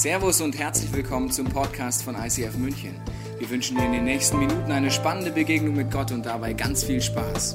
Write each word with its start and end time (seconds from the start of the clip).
Servus 0.00 0.40
und 0.40 0.58
herzlich 0.58 0.90
willkommen 0.94 1.30
zum 1.30 1.44
Podcast 1.44 2.04
von 2.04 2.14
ICF 2.14 2.56
München. 2.56 2.94
Wir 3.38 3.50
wünschen 3.50 3.76
dir 3.76 3.84
in 3.84 3.92
den 3.92 4.04
nächsten 4.04 4.38
Minuten 4.38 4.72
eine 4.72 4.90
spannende 4.90 5.30
Begegnung 5.30 5.76
mit 5.76 5.90
Gott 5.90 6.10
und 6.10 6.24
dabei 6.24 6.54
ganz 6.54 6.84
viel 6.84 7.02
Spaß. 7.02 7.54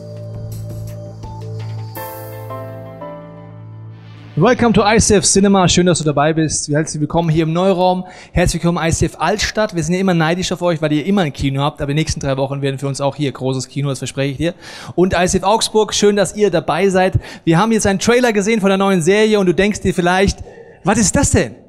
Welcome 4.36 4.73
to 4.73 4.84
ICF 4.86 5.23
Cinema. 5.23 5.68
Schön, 5.68 5.88
dass 5.88 5.97
du 5.97 6.04
dabei 6.04 6.34
bist. 6.34 6.68
Herzlich 6.68 7.02
willkommen 7.02 7.29
hier 7.29 7.46
im 7.46 7.52
Neuraum. 7.54 8.06
Herzlich 8.31 8.62
willkommen 8.62 8.88
ICF 8.88 9.16
Altstadt. 9.18 9.76
Wir 9.76 9.82
sind 9.82 9.96
ja 9.96 10.02
immer 10.02 10.14
neidisch 10.14 10.52
auf 10.52 10.62
euch, 10.62 10.80
weil 10.84 10.94
ihr 10.94 11.04
immer 11.04 11.24
ein 11.24 11.34
Kino 11.34 11.64
habt. 11.64 11.82
Aber 11.82 11.94
die 11.94 11.96
nächsten 11.96 12.20
drei 12.20 12.38
Wochen 12.38 12.62
werden 12.62 12.78
für 12.78 12.88
uns 12.88 13.02
auch 13.02 13.16
hier 13.16 13.32
großes 13.32 13.70
Kino, 13.70 13.90
das 13.90 13.98
verspreche 13.98 14.32
ich 14.34 14.38
dir. 14.38 14.54
Und 14.94 15.16
ICF 15.18 15.42
Augsburg. 15.42 15.96
Schön, 15.96 16.16
dass 16.16 16.36
ihr 16.36 16.52
dabei 16.52 16.90
seid. 16.90 17.18
Wir 17.44 17.58
haben 17.58 17.72
jetzt 17.72 17.88
einen 17.88 17.98
Trailer 17.98 18.34
gesehen 18.34 18.62
von 18.62 18.70
der 18.70 18.77
neuen 18.77 19.02
Serie 19.02 19.40
und 19.40 19.48
du 19.48 19.55
denkst 19.55 19.82
dir 19.82 19.96
vielleicht, 19.96 20.44
was 20.84 21.00
ist 21.00 21.16
das 21.16 21.32
denn? 21.32 21.64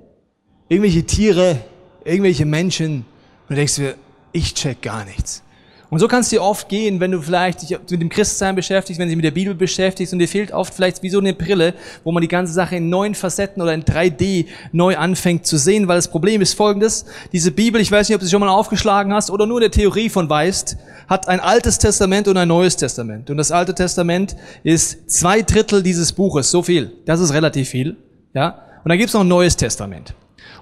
Irgendwelche 0.69 1.05
Tiere, 1.05 1.59
irgendwelche 2.05 2.45
Menschen. 2.45 3.05
Und 3.49 3.51
du 3.51 3.55
denkst 3.55 3.77
dir, 3.77 3.95
ich 4.33 4.55
check 4.55 4.83
gar 4.83 5.05
nichts. 5.05 5.43
Und 5.89 6.01
so 6.01 6.09
kann 6.09 6.21
es 6.21 6.31
dir 6.31 6.43
oft 6.43 6.69
gehen, 6.69 6.99
wenn 6.99 7.13
du 7.13 7.23
vielleicht 7.23 7.63
dich 7.63 7.71
mit 7.71 8.03
dem 8.03 8.09
Christsein 8.09 8.57
beschäftigst, 8.57 8.99
wenn 8.99 9.07
du 9.07 9.11
dich 9.11 9.17
mit 9.17 9.25
der 9.25 9.31
Bibel 9.31 9.55
beschäftigst 9.55 10.13
und 10.13 10.19
dir 10.19 10.27
fehlt 10.27 10.51
oft 10.51 10.75
vielleicht 10.75 11.03
wie 11.03 11.11
so 11.11 11.21
eine 11.21 11.33
Brille, 11.33 11.75
wo 12.03 12.11
man 12.11 12.23
die 12.23 12.29
ganze 12.29 12.53
Sache 12.53 12.77
in 12.77 12.89
neuen 12.89 13.15
Facetten 13.15 13.63
oder 13.63 13.73
in 13.73 13.85
3D 13.85 14.47
neu 14.73 14.97
anfängt 14.97 15.47
zu 15.47 15.57
sehen, 15.57 15.87
weil 15.87 15.97
das 15.97 16.09
Problem 16.09 16.41
ist 16.41 16.55
folgendes, 16.55 17.05
diese 17.33 17.53
Bibel, 17.53 17.81
ich 17.81 17.93
weiß 17.93 18.09
nicht, 18.09 18.17
ob 18.17 18.21
du 18.21 18.27
sie 18.27 18.33
schon 18.33 18.41
mal 18.41 18.49
aufgeschlagen 18.49 19.13
hast 19.13 19.31
oder 19.31 19.47
nur 19.47 19.59
in 19.59 19.63
der 19.63 19.71
Theorie 19.71 20.09
von 20.09 20.29
weißt, 20.29 20.77
hat 21.09 21.29
ein 21.29 21.39
altes 21.39 21.79
Testament 21.79 22.27
und 22.27 22.37
ein 22.37 22.49
neues 22.49 22.77
Testament. 22.77 23.31
Und 23.31 23.37
das 23.37 23.53
alte 23.53 23.73
Testament 23.73 24.37
ist 24.65 25.09
zwei 25.09 25.43
Drittel 25.43 25.85
dieses 25.85 26.13
Buches, 26.13 26.51
so 26.51 26.63
viel. 26.63 26.93
Das 27.05 27.21
ist 27.21 27.33
relativ 27.33 27.69
viel, 27.69 27.97
ja. 28.35 28.63
Und 28.83 28.89
dann 28.89 28.99
gibt 28.99 29.09
es 29.09 29.15
noch 29.15 29.21
ein 29.21 29.29
neues 29.29 29.57
Testament. 29.57 30.15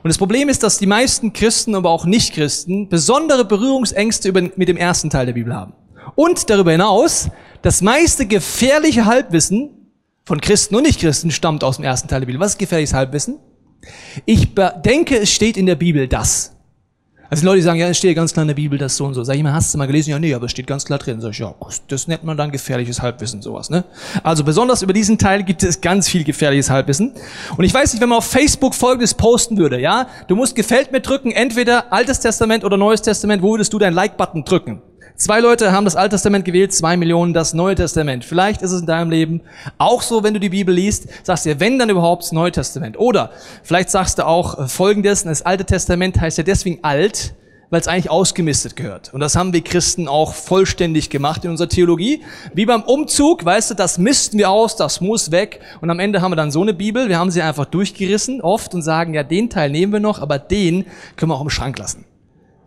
Und 0.02 0.08
das 0.08 0.18
Problem 0.18 0.48
ist, 0.48 0.62
dass 0.62 0.78
die 0.78 0.86
meisten 0.86 1.32
Christen, 1.32 1.74
aber 1.74 1.90
auch 1.90 2.04
Nichtchristen 2.04 2.88
besondere 2.88 3.44
Berührungsängste 3.44 4.32
mit 4.32 4.68
dem 4.68 4.76
ersten 4.76 5.10
Teil 5.10 5.26
der 5.26 5.32
Bibel 5.32 5.54
haben. 5.54 5.72
Und 6.14 6.50
darüber 6.50 6.72
hinaus, 6.72 7.28
das 7.62 7.82
meiste 7.82 8.26
gefährliche 8.26 9.06
Halbwissen 9.06 9.70
von 10.24 10.40
Christen 10.40 10.76
und 10.76 10.82
Nichtchristen 10.84 11.30
stammt 11.30 11.64
aus 11.64 11.76
dem 11.76 11.84
ersten 11.84 12.08
Teil 12.08 12.20
der 12.20 12.26
Bibel. 12.26 12.40
Was 12.40 12.52
ist 12.52 12.58
gefährliches 12.58 12.94
Halbwissen? 12.94 13.38
Ich 14.24 14.54
denke, 14.84 15.18
es 15.18 15.30
steht 15.30 15.56
in 15.56 15.66
der 15.66 15.74
Bibel 15.74 16.08
das. 16.08 16.53
Also 17.34 17.40
die 17.40 17.46
Leute 17.46 17.62
sagen, 17.62 17.80
ja, 17.80 17.88
es 17.88 17.98
steht 17.98 18.14
ganz 18.14 18.32
klar 18.32 18.42
in 18.42 18.46
der 18.46 18.54
Bibel 18.54 18.78
das 18.78 18.96
so 18.96 19.04
und 19.04 19.14
so. 19.14 19.24
Sag 19.24 19.34
ich 19.34 19.42
mal, 19.42 19.52
hast 19.52 19.74
du 19.74 19.78
mal 19.78 19.86
gelesen? 19.86 20.10
Ja, 20.10 20.20
nee, 20.20 20.32
aber 20.34 20.46
es 20.46 20.52
steht 20.52 20.68
ganz 20.68 20.84
klar 20.84 21.00
drin. 21.00 21.20
Sag 21.20 21.32
ich, 21.32 21.40
ja, 21.40 21.52
das 21.88 22.06
nennt 22.06 22.22
man 22.22 22.36
dann 22.36 22.52
gefährliches 22.52 23.02
Halbwissen, 23.02 23.42
sowas, 23.42 23.70
ne? 23.70 23.82
Also 24.22 24.44
besonders 24.44 24.82
über 24.82 24.92
diesen 24.92 25.18
Teil 25.18 25.42
gibt 25.42 25.64
es 25.64 25.80
ganz 25.80 26.08
viel 26.08 26.22
gefährliches 26.22 26.70
Halbwissen. 26.70 27.12
Und 27.56 27.64
ich 27.64 27.74
weiß 27.74 27.92
nicht, 27.92 28.00
wenn 28.00 28.08
man 28.08 28.18
auf 28.18 28.26
Facebook 28.26 28.76
Folgendes 28.76 29.14
posten 29.14 29.58
würde, 29.58 29.80
ja? 29.80 30.06
Du 30.28 30.36
musst 30.36 30.54
gefällt 30.54 30.92
mir 30.92 31.00
drücken, 31.00 31.32
entweder 31.32 31.92
Altes 31.92 32.20
Testament 32.20 32.62
oder 32.62 32.76
Neues 32.76 33.02
Testament, 33.02 33.42
wo 33.42 33.50
würdest 33.50 33.72
du 33.72 33.80
deinen 33.80 33.94
Like-Button 33.94 34.44
drücken? 34.44 34.80
Zwei 35.16 35.38
Leute 35.38 35.70
haben 35.70 35.84
das 35.84 35.94
Alte 35.94 36.16
Testament 36.16 36.44
gewählt, 36.44 36.74
zwei 36.74 36.96
Millionen 36.96 37.34
das 37.34 37.54
Neue 37.54 37.76
Testament. 37.76 38.24
Vielleicht 38.24 38.62
ist 38.62 38.72
es 38.72 38.80
in 38.80 38.86
deinem 38.88 39.12
Leben 39.12 39.42
auch 39.78 40.02
so, 40.02 40.24
wenn 40.24 40.34
du 40.34 40.40
die 40.40 40.48
Bibel 40.48 40.74
liest, 40.74 41.06
sagst 41.22 41.46
du, 41.46 41.60
wenn 41.60 41.78
dann 41.78 41.88
überhaupt 41.88 42.24
das 42.24 42.32
Neue 42.32 42.50
Testament. 42.50 42.98
Oder 42.98 43.30
vielleicht 43.62 43.90
sagst 43.90 44.18
du 44.18 44.26
auch 44.26 44.58
äh, 44.58 44.66
Folgendes, 44.66 45.22
das 45.22 45.42
Alte 45.42 45.66
Testament 45.66 46.20
heißt 46.20 46.38
ja 46.38 46.42
deswegen 46.42 46.82
alt, 46.82 47.32
weil 47.70 47.80
es 47.80 47.86
eigentlich 47.86 48.10
ausgemistet 48.10 48.74
gehört. 48.74 49.14
Und 49.14 49.20
das 49.20 49.36
haben 49.36 49.52
wir 49.52 49.62
Christen 49.62 50.08
auch 50.08 50.34
vollständig 50.34 51.10
gemacht 51.10 51.44
in 51.44 51.52
unserer 51.52 51.68
Theologie. 51.68 52.24
Wie 52.52 52.66
beim 52.66 52.82
Umzug, 52.82 53.44
weißt 53.44 53.70
du, 53.70 53.74
das 53.74 53.98
misten 53.98 54.36
wir 54.36 54.50
aus, 54.50 54.74
das 54.74 55.00
muss 55.00 55.30
weg. 55.30 55.60
Und 55.80 55.90
am 55.90 56.00
Ende 56.00 56.22
haben 56.22 56.32
wir 56.32 56.36
dann 56.36 56.50
so 56.50 56.62
eine 56.62 56.74
Bibel, 56.74 57.08
wir 57.08 57.20
haben 57.20 57.30
sie 57.30 57.40
einfach 57.40 57.66
durchgerissen 57.66 58.40
oft 58.40 58.74
und 58.74 58.82
sagen, 58.82 59.14
ja, 59.14 59.22
den 59.22 59.48
Teil 59.48 59.70
nehmen 59.70 59.92
wir 59.92 60.00
noch, 60.00 60.20
aber 60.20 60.40
den 60.40 60.86
können 61.14 61.30
wir 61.30 61.36
auch 61.36 61.42
im 61.42 61.50
Schrank 61.50 61.78
lassen. 61.78 62.04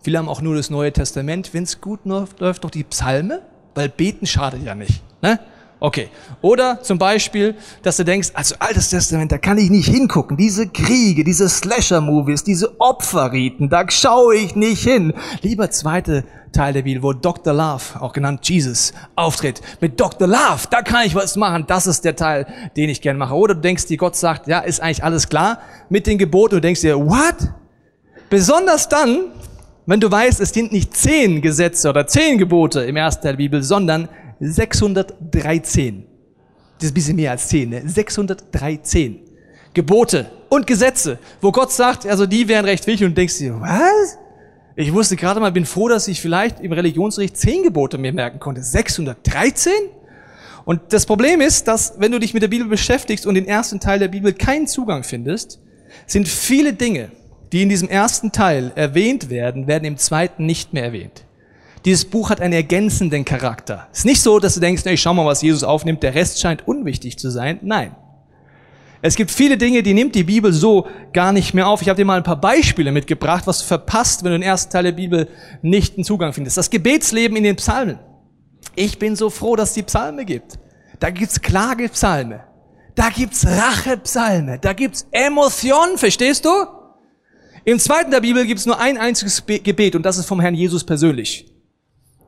Viele 0.08 0.20
haben 0.20 0.30
auch 0.30 0.42
nur 0.42 0.56
das 0.56 0.70
Neue 0.70 0.94
Testament. 0.94 1.54
Wenn 1.54 1.64
es 1.64 1.82
gut 1.82 2.06
läuft, 2.06 2.40
läuft 2.40 2.64
doch 2.64 2.70
die 2.70 2.86
Psalme, 2.86 3.42
weil 3.76 3.90
beten 3.90 4.26
schadet 4.26 4.64
ja 4.64 4.74
nicht. 4.74 5.04
Ne? 5.22 5.38
Okay. 5.82 6.08
Oder 6.42 6.82
zum 6.82 6.98
Beispiel, 6.98 7.56
dass 7.82 7.98
du 7.98 8.06
denkst, 8.06 8.30
also 8.34 8.56
Altes 8.60 8.90
Testament, 8.90 9.34
da 9.34 9.38
kann 9.38 9.58
ich 9.58 9.70
nicht 9.70 9.90
hingucken. 9.90 10.38
Diese 10.38 10.70
Kriege, 10.70 11.26
diese 11.26 11.50
Slasher-Movies, 11.50 12.46
diese 12.46 12.80
Opferriten, 12.80 13.68
da 13.68 13.84
schaue 13.92 14.38
ich 14.38 14.56
nicht 14.56 14.82
hin. 14.82 15.12
Lieber 15.42 15.72
zweite 15.72 16.24
Teil 16.54 16.72
der 16.72 16.84
Bibel, 16.84 17.04
wo 17.04 17.12
Dr. 17.12 17.54
Love, 17.54 18.00
auch 18.00 18.14
genannt 18.14 18.48
Jesus, 18.48 18.94
auftritt. 19.18 19.60
Mit 19.82 20.00
Dr. 20.00 20.26
Love, 20.26 20.70
da 20.72 20.84
kann 20.84 21.06
ich 21.06 21.16
was 21.16 21.36
machen. 21.36 21.66
Das 21.68 21.86
ist 21.86 22.06
der 22.06 22.16
Teil, 22.16 22.48
den 22.78 22.88
ich 22.88 23.02
gern 23.02 23.18
mache. 23.18 23.36
Oder 23.36 23.56
du 23.56 23.60
denkst 23.60 23.88
dir, 23.88 23.98
Gott 23.98 24.16
sagt, 24.16 24.48
ja, 24.48 24.60
ist 24.60 24.80
eigentlich 24.80 25.04
alles 25.04 25.28
klar 25.28 25.60
mit 25.90 26.08
den 26.08 26.18
Geboten. 26.18 26.56
Du 26.56 26.62
denkst 26.62 26.80
dir, 26.80 26.98
what? 26.98 27.52
Besonders 28.30 28.88
dann, 28.88 29.32
wenn 29.88 30.02
du 30.02 30.12
weißt, 30.12 30.42
es 30.42 30.50
sind 30.50 30.72
nicht 30.72 30.96
zehn 30.96 31.42
Gesetze 31.42 31.90
oder 31.90 32.06
zehn 32.06 32.38
Gebote 32.38 32.82
im 32.82 32.98
ersten 32.98 33.24
Teil 33.24 33.32
der 33.32 33.38
Bibel, 33.38 33.64
sondern 33.64 34.10
613. 34.42 36.06
Das 36.78 36.86
ist 36.86 36.92
ein 36.92 36.94
bisschen 36.94 37.16
mehr 37.16 37.32
als 37.32 37.48
zehn, 37.48 37.70
ne? 37.70 37.82
613 37.86 39.22
Gebote 39.74 40.30
und 40.50 40.68
Gesetze, 40.68 41.20
wo 41.42 41.52
Gott 41.52 41.72
sagt, 41.72 42.06
also 42.06 42.26
die 42.26 42.48
wären 42.48 42.66
recht 42.66 42.86
wichtig 42.86 43.08
und 43.08 43.18
denkst 43.18 43.38
dir, 43.38 43.60
was? 43.60 44.18
Ich 44.76 44.94
wusste 44.94 45.16
gerade 45.16 45.40
mal, 45.40 45.52
bin 45.52 45.66
froh, 45.66 45.88
dass 45.88 46.08
ich 46.08 46.22
vielleicht 46.22 46.60
im 46.60 46.72
Religionsrecht 46.72 47.36
zehn 47.38 47.64
Gebote 47.64 47.98
mir 47.98 48.12
merken 48.12 48.40
konnte. 48.40 48.62
613? 48.62 49.72
Und 50.66 50.82
das 50.90 51.06
Problem 51.06 51.40
ist, 51.40 51.68
dass 51.68 51.94
wenn 51.98 52.12
du 52.12 52.20
dich 52.20 52.34
mit 52.34 52.44
der 52.44 52.50
Bibel 52.50 52.68
beschäftigst 52.68 53.26
und 53.26 53.36
den 53.36 53.48
ersten 53.48 53.80
Teil 53.80 54.00
der 54.00 54.10
Bibel 54.10 54.34
keinen 54.34 54.68
Zugang 54.68 55.04
findest, 55.04 55.62
sind 56.06 56.28
viele 56.28 56.74
Dinge, 56.74 57.10
die 57.52 57.64
in 57.64 57.70
diesem 57.70 57.90
ersten 57.90 58.32
Teil 58.32 58.72
erwähnt 58.76 59.30
werden, 59.30 59.68
werden 59.68 59.86
im 59.86 59.98
zweiten 59.98 60.46
nicht 60.46 60.74
mehr 60.74 60.84
erwähnt. 60.84 61.24
Dieses 61.86 62.06
Buch 62.06 62.30
hat 62.30 62.42
einen 62.42 62.54
ergänzenden 62.54 63.24
Charakter. 63.24 63.88
Es 63.92 64.00
ist 64.00 64.06
nicht 64.06 64.22
so, 64.22 64.40
dass 64.40 64.56
du 64.56 64.60
denkst, 64.60 64.86
ich 64.86 65.02
schau 65.02 65.14
mal, 65.14 65.26
was 65.26 65.42
Jesus 65.42 65.64
aufnimmt, 65.64 66.04
der 66.04 66.16
Rest 66.16 66.42
scheint 66.42 66.68
unwichtig 66.68 67.18
zu 67.18 67.30
sein. 67.30 67.60
Nein. 67.62 67.96
Es 69.02 69.16
gibt 69.16 69.32
viele 69.32 69.58
Dinge, 69.58 69.84
die 69.84 69.94
nimmt 69.94 70.16
die 70.16 70.24
Bibel 70.24 70.52
so 70.52 70.88
gar 71.14 71.32
nicht 71.32 71.54
mehr 71.54 71.68
auf. 71.68 71.82
Ich 71.82 71.90
habe 71.90 71.98
dir 71.98 72.06
mal 72.06 72.18
ein 72.18 72.24
paar 72.24 72.42
Beispiele 72.42 72.92
mitgebracht, 72.92 73.46
was 73.46 73.60
du 73.60 73.66
verpasst, 73.66 74.24
wenn 74.24 74.32
du 74.32 74.40
den 74.40 74.44
ersten 74.44 74.72
Teil 74.72 74.84
der 74.84 74.92
Bibel 74.92 75.30
nicht 75.62 75.96
einen 75.96 76.04
Zugang 76.04 76.34
findest. 76.34 76.58
Das 76.58 76.70
Gebetsleben 76.70 77.38
in 77.38 77.44
den 77.44 77.56
Psalmen. 77.56 78.00
Ich 78.76 79.00
bin 79.00 79.16
so 79.16 79.30
froh, 79.30 79.56
dass 79.56 79.70
es 79.70 79.76
die 79.76 79.84
Psalme 79.84 80.26
gibt. 80.26 80.60
Da 81.00 81.12
gibt's 81.12 81.42
Klagepsalme. 81.42 82.44
Da 82.96 83.10
gibt's 83.10 83.46
Rachepsalme. 83.46 84.58
Da 84.60 84.74
gibt's 84.74 85.08
Emotionen, 85.12 85.98
verstehst 85.98 86.44
du? 86.46 86.50
Im 87.68 87.80
zweiten 87.80 88.12
der 88.12 88.22
Bibel 88.22 88.46
gibt 88.46 88.62
es 88.62 88.66
nur 88.66 88.80
ein 88.80 88.98
einziges 88.98 89.46
Gebet 89.46 89.94
und 89.94 90.04
das 90.04 90.18
ist 90.18 90.26
vom 90.26 90.40
Herrn 90.40 90.56
Jesus 90.56 90.86
persönlich. 90.86 91.52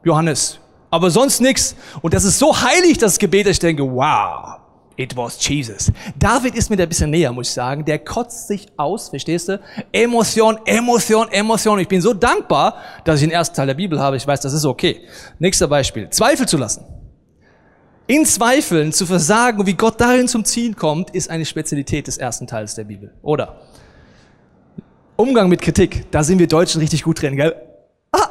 Johannes. 0.03 0.59
Aber 0.91 1.09
sonst 1.09 1.39
nichts. 1.39 1.77
Und 2.01 2.13
das 2.13 2.25
ist 2.25 2.39
so 2.39 2.53
heilig, 2.53 2.97
das 2.97 3.17
Gebet, 3.17 3.45
dass 3.45 3.53
ich 3.53 3.59
denke, 3.59 3.83
wow, 3.83 4.57
it 4.97 5.15
was 5.15 5.47
Jesus. 5.47 5.93
David 6.17 6.55
ist 6.55 6.69
mir 6.69 6.75
da 6.75 6.83
ein 6.83 6.89
bisschen 6.89 7.09
näher, 7.09 7.31
muss 7.31 7.47
ich 7.47 7.53
sagen. 7.53 7.85
Der 7.85 7.99
kotzt 7.99 8.49
sich 8.49 8.67
aus, 8.75 9.07
verstehst 9.07 9.47
du? 9.47 9.61
Emotion, 9.93 10.59
Emotion, 10.65 11.31
Emotion. 11.31 11.79
Ich 11.79 11.87
bin 11.87 12.01
so 12.01 12.13
dankbar, 12.13 12.75
dass 13.05 13.21
ich 13.21 13.27
den 13.29 13.31
ersten 13.31 13.55
Teil 13.55 13.67
der 13.67 13.75
Bibel 13.75 13.97
habe. 13.97 14.17
Ich 14.17 14.27
weiß, 14.27 14.41
das 14.41 14.51
ist 14.51 14.65
okay. 14.65 15.07
Nächster 15.39 15.69
Beispiel. 15.69 16.09
Zweifel 16.09 16.49
zu 16.49 16.57
lassen. 16.57 16.83
In 18.07 18.25
Zweifeln 18.25 18.91
zu 18.91 19.05
versagen, 19.05 19.65
wie 19.65 19.75
Gott 19.75 20.01
darin 20.01 20.27
zum 20.27 20.43
Ziel 20.43 20.73
kommt, 20.73 21.11
ist 21.11 21.29
eine 21.29 21.45
Spezialität 21.45 22.07
des 22.07 22.17
ersten 22.17 22.45
Teils 22.45 22.75
der 22.75 22.83
Bibel. 22.83 23.13
Oder? 23.21 23.61
Umgang 25.19 25.49
mit 25.49 25.61
Kritik, 25.61 26.09
da 26.11 26.23
sind 26.23 26.39
wir 26.39 26.47
Deutschen 26.47 26.79
richtig 26.79 27.03
gut 27.03 27.21
drin, 27.21 27.35
gell? 27.35 27.53
Ah! 28.13 28.29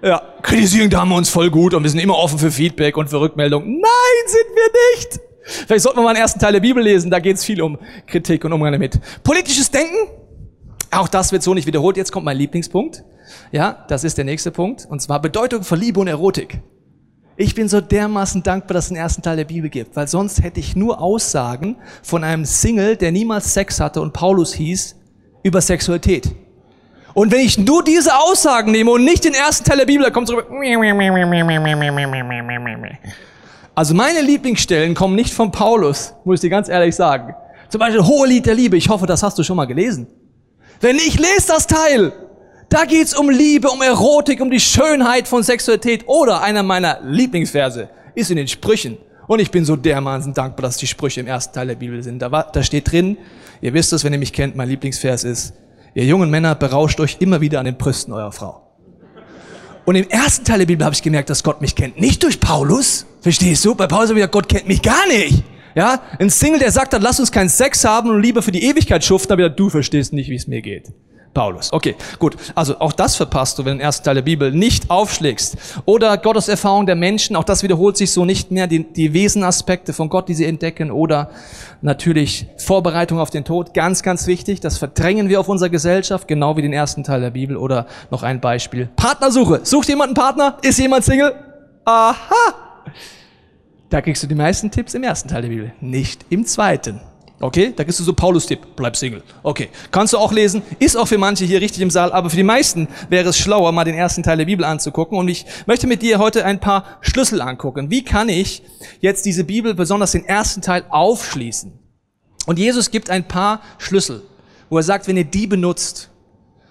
Ja, 0.00 0.22
kritisieren, 0.40 0.88
da 0.88 1.00
haben 1.00 1.08
wir 1.08 1.16
uns 1.16 1.28
voll 1.28 1.50
gut 1.50 1.74
und 1.74 1.82
wir 1.82 1.90
sind 1.90 1.98
immer 1.98 2.16
offen 2.16 2.38
für 2.38 2.52
Feedback 2.52 2.96
und 2.96 3.10
für 3.10 3.20
Rückmeldung. 3.20 3.64
Nein, 3.64 4.24
sind 4.26 4.46
wir 4.54 4.70
nicht! 4.94 5.20
Vielleicht 5.66 5.82
sollten 5.82 5.98
wir 5.98 6.04
mal 6.04 6.14
den 6.14 6.22
ersten 6.22 6.38
Teil 6.38 6.52
der 6.52 6.60
Bibel 6.60 6.80
lesen, 6.80 7.10
da 7.10 7.18
geht 7.18 7.38
es 7.38 7.44
viel 7.44 7.60
um 7.60 7.76
Kritik 8.06 8.44
und 8.44 8.52
Umgang 8.52 8.70
damit. 8.70 9.00
Politisches 9.24 9.68
Denken, 9.72 9.96
auch 10.92 11.08
das 11.08 11.32
wird 11.32 11.42
so 11.42 11.54
nicht 11.54 11.66
wiederholt. 11.66 11.96
Jetzt 11.96 12.12
kommt 12.12 12.24
mein 12.24 12.36
Lieblingspunkt. 12.36 13.02
Ja, 13.50 13.84
das 13.88 14.04
ist 14.04 14.16
der 14.16 14.24
nächste 14.24 14.52
Punkt. 14.52 14.86
Und 14.88 15.02
zwar 15.02 15.20
Bedeutung 15.20 15.64
von 15.64 15.80
Liebe 15.80 15.98
und 15.98 16.06
Erotik. 16.06 16.60
Ich 17.36 17.56
bin 17.56 17.68
so 17.68 17.80
dermaßen 17.80 18.44
dankbar, 18.44 18.74
dass 18.74 18.84
es 18.84 18.88
den 18.90 18.96
ersten 18.96 19.22
Teil 19.22 19.38
der 19.38 19.44
Bibel 19.44 19.70
gibt, 19.70 19.96
weil 19.96 20.06
sonst 20.06 20.40
hätte 20.44 20.60
ich 20.60 20.76
nur 20.76 21.00
Aussagen 21.00 21.78
von 22.04 22.22
einem 22.22 22.44
Single, 22.44 22.94
der 22.94 23.10
niemals 23.10 23.54
Sex 23.54 23.80
hatte 23.80 24.00
und 24.00 24.12
Paulus 24.12 24.54
hieß, 24.54 24.99
über 25.42 25.60
Sexualität. 25.60 26.30
Und 27.14 27.32
wenn 27.32 27.40
ich 27.40 27.58
nur 27.58 27.82
diese 27.82 28.16
Aussagen 28.16 28.70
nehme 28.70 28.90
und 28.92 29.04
nicht 29.04 29.24
den 29.24 29.34
ersten 29.34 29.64
Teil 29.64 29.78
der 29.78 29.86
Bibel, 29.86 30.04
da 30.04 30.10
kommt 30.10 30.28
es 30.28 30.34
rüber. 30.34 30.46
Also 33.74 33.94
meine 33.94 34.20
Lieblingsstellen 34.20 34.94
kommen 34.94 35.16
nicht 35.16 35.32
von 35.32 35.50
Paulus, 35.50 36.14
muss 36.24 36.36
ich 36.36 36.40
dir 36.42 36.50
ganz 36.50 36.68
ehrlich 36.68 36.94
sagen. 36.94 37.34
Zum 37.68 37.78
Beispiel 37.78 38.04
Hohe 38.04 38.28
Lied 38.28 38.46
der 38.46 38.54
Liebe. 38.54 38.76
Ich 38.76 38.88
hoffe, 38.88 39.06
das 39.06 39.22
hast 39.22 39.38
du 39.38 39.42
schon 39.42 39.56
mal 39.56 39.64
gelesen. 39.64 40.06
Wenn 40.80 40.96
ich 40.96 41.18
lese 41.18 41.48
das 41.48 41.66
Teil, 41.66 42.12
da 42.68 42.84
geht's 42.84 43.16
um 43.16 43.30
Liebe, 43.30 43.68
um 43.68 43.82
Erotik, 43.82 44.40
um 44.40 44.50
die 44.50 44.60
Schönheit 44.60 45.28
von 45.28 45.42
Sexualität. 45.42 46.04
Oder 46.06 46.42
einer 46.42 46.62
meiner 46.62 47.00
Lieblingsverse 47.02 47.88
ist 48.14 48.30
in 48.30 48.36
den 48.36 48.48
Sprüchen. 48.48 48.98
Und 49.30 49.38
ich 49.38 49.52
bin 49.52 49.64
so 49.64 49.76
dermaßen 49.76 50.34
dankbar, 50.34 50.62
dass 50.62 50.76
die 50.76 50.88
Sprüche 50.88 51.20
im 51.20 51.28
ersten 51.28 51.54
Teil 51.54 51.68
der 51.68 51.76
Bibel 51.76 52.02
sind. 52.02 52.18
Da, 52.18 52.32
war, 52.32 52.50
da 52.50 52.64
steht 52.64 52.90
drin, 52.90 53.16
Ihr 53.60 53.72
wisst 53.72 53.92
es, 53.92 54.02
wenn 54.02 54.12
ihr 54.12 54.18
mich 54.18 54.32
kennt, 54.32 54.56
mein 54.56 54.68
Lieblingsvers 54.68 55.22
ist, 55.22 55.54
Ihr 55.94 56.04
jungen 56.04 56.30
Männer 56.30 56.56
berauscht 56.56 56.98
euch 56.98 57.18
immer 57.20 57.40
wieder 57.40 57.60
an 57.60 57.64
den 57.64 57.76
Brüsten 57.76 58.12
eurer 58.12 58.32
Frau. 58.32 58.60
Und 59.84 59.94
im 59.94 60.10
ersten 60.10 60.44
Teil 60.44 60.58
der 60.58 60.66
Bibel 60.66 60.84
habe 60.84 60.96
ich 60.96 61.02
gemerkt, 61.02 61.30
dass 61.30 61.44
Gott 61.44 61.60
mich 61.60 61.76
kennt. 61.76 62.00
Nicht 62.00 62.24
durch 62.24 62.40
Paulus. 62.40 63.06
Verstehst 63.20 63.64
du? 63.64 63.76
Bei 63.76 63.86
Paulus 63.86 64.08
habe 64.08 64.18
ich 64.18 64.22
gesagt, 64.22 64.32
Gott 64.32 64.48
kennt 64.48 64.66
mich 64.66 64.82
gar 64.82 65.06
nicht. 65.06 65.44
Ja? 65.76 66.02
Ein 66.18 66.28
Single, 66.28 66.58
der 66.58 66.72
sagt 66.72 66.92
hat, 66.92 67.00
lass 67.00 67.20
uns 67.20 67.30
keinen 67.30 67.50
Sex 67.50 67.84
haben 67.84 68.10
und 68.10 68.20
lieber 68.20 68.42
für 68.42 68.50
die 68.50 68.64
Ewigkeit 68.64 69.04
schuften, 69.04 69.32
aber 69.34 69.48
du 69.48 69.70
verstehst 69.70 70.12
nicht, 70.12 70.28
wie 70.28 70.34
es 70.34 70.48
mir 70.48 70.60
geht. 70.60 70.88
Paulus. 71.32 71.72
Okay, 71.72 71.94
gut. 72.18 72.36
Also 72.56 72.80
auch 72.80 72.92
das 72.92 73.14
verpasst 73.14 73.58
du, 73.58 73.64
wenn 73.64 73.74
du 73.74 73.78
den 73.78 73.84
ersten 73.84 74.04
Teil 74.04 74.16
der 74.16 74.22
Bibel 74.22 74.50
nicht 74.50 74.90
aufschlägst. 74.90 75.56
Oder 75.84 76.18
Gottes 76.18 76.48
Erfahrung 76.48 76.86
der 76.86 76.96
Menschen, 76.96 77.36
auch 77.36 77.44
das 77.44 77.62
wiederholt 77.62 77.96
sich 77.96 78.10
so 78.10 78.24
nicht 78.24 78.50
mehr, 78.50 78.66
die, 78.66 78.84
die 78.84 79.14
Wesenaspekte 79.14 79.92
von 79.92 80.08
Gott, 80.08 80.28
die 80.28 80.34
sie 80.34 80.44
entdecken. 80.44 80.90
Oder 80.90 81.30
natürlich 81.82 82.46
Vorbereitung 82.56 83.20
auf 83.20 83.30
den 83.30 83.44
Tod, 83.44 83.74
ganz, 83.74 84.02
ganz 84.02 84.26
wichtig. 84.26 84.60
Das 84.60 84.78
verdrängen 84.78 85.28
wir 85.28 85.38
auf 85.38 85.48
unserer 85.48 85.70
Gesellschaft, 85.70 86.26
genau 86.26 86.56
wie 86.56 86.62
den 86.62 86.72
ersten 86.72 87.04
Teil 87.04 87.20
der 87.20 87.30
Bibel. 87.30 87.56
Oder 87.56 87.86
noch 88.10 88.24
ein 88.24 88.40
Beispiel. 88.40 88.88
Partnersuche. 88.96 89.60
Sucht 89.62 89.88
jemand 89.88 90.08
einen 90.08 90.14
Partner? 90.14 90.58
Ist 90.62 90.80
jemand 90.80 91.04
Single? 91.04 91.32
Aha! 91.84 92.24
Da 93.88 94.00
kriegst 94.00 94.22
du 94.22 94.26
die 94.26 94.34
meisten 94.34 94.70
Tipps 94.70 94.94
im 94.94 95.02
ersten 95.02 95.28
Teil 95.28 95.42
der 95.42 95.48
Bibel, 95.48 95.72
nicht 95.80 96.26
im 96.30 96.44
zweiten. 96.46 97.00
Okay, 97.42 97.72
da 97.74 97.84
kriegst 97.84 97.98
du 97.98 98.04
so 98.04 98.12
Paulus-Tipp, 98.12 98.60
bleib 98.76 98.96
Single. 98.96 99.22
Okay, 99.42 99.70
kannst 99.90 100.12
du 100.12 100.18
auch 100.18 100.30
lesen, 100.30 100.60
ist 100.78 100.94
auch 100.94 101.08
für 101.08 101.16
manche 101.16 101.46
hier 101.46 101.62
richtig 101.62 101.80
im 101.80 101.88
Saal, 101.88 102.12
aber 102.12 102.28
für 102.28 102.36
die 102.36 102.42
meisten 102.42 102.86
wäre 103.08 103.30
es 103.30 103.38
schlauer, 103.38 103.72
mal 103.72 103.84
den 103.84 103.94
ersten 103.94 104.22
Teil 104.22 104.36
der 104.36 104.44
Bibel 104.44 104.62
anzugucken. 104.62 105.16
Und 105.16 105.28
ich 105.28 105.46
möchte 105.64 105.86
mit 105.86 106.02
dir 106.02 106.18
heute 106.18 106.44
ein 106.44 106.60
paar 106.60 106.98
Schlüssel 107.00 107.40
angucken. 107.40 107.90
Wie 107.90 108.04
kann 108.04 108.28
ich 108.28 108.62
jetzt 109.00 109.24
diese 109.24 109.44
Bibel, 109.44 109.74
besonders 109.74 110.12
den 110.12 110.26
ersten 110.26 110.60
Teil, 110.60 110.84
aufschließen? 110.90 111.72
Und 112.44 112.58
Jesus 112.58 112.90
gibt 112.90 113.08
ein 113.08 113.26
paar 113.26 113.62
Schlüssel, 113.78 114.22
wo 114.68 114.76
er 114.76 114.82
sagt, 114.82 115.08
wenn 115.08 115.16
ihr 115.16 115.24
die 115.24 115.46
benutzt 115.46 116.10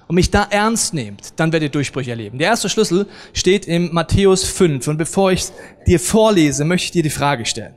und 0.08 0.16
mich 0.16 0.30
da 0.30 0.46
ernst 0.52 0.94
nehmt, 0.94 1.34
dann 1.40 1.52
werdet 1.52 1.70
ihr 1.70 1.72
Durchbrüche 1.72 2.12
erleben. 2.12 2.38
Der 2.38 2.50
erste 2.50 2.70
Schlüssel 2.70 3.08
steht 3.34 3.68
im 3.68 3.92
Matthäus 3.92 4.44
5. 4.44 4.88
Und 4.88 4.98
bevor 4.98 5.32
ich 5.32 5.46
dir 5.88 6.00
vorlese, 6.00 6.64
möchte 6.64 6.86
ich 6.86 6.92
dir 6.92 7.04
die 7.04 7.10
Frage 7.10 7.48
stellen. 7.48 7.74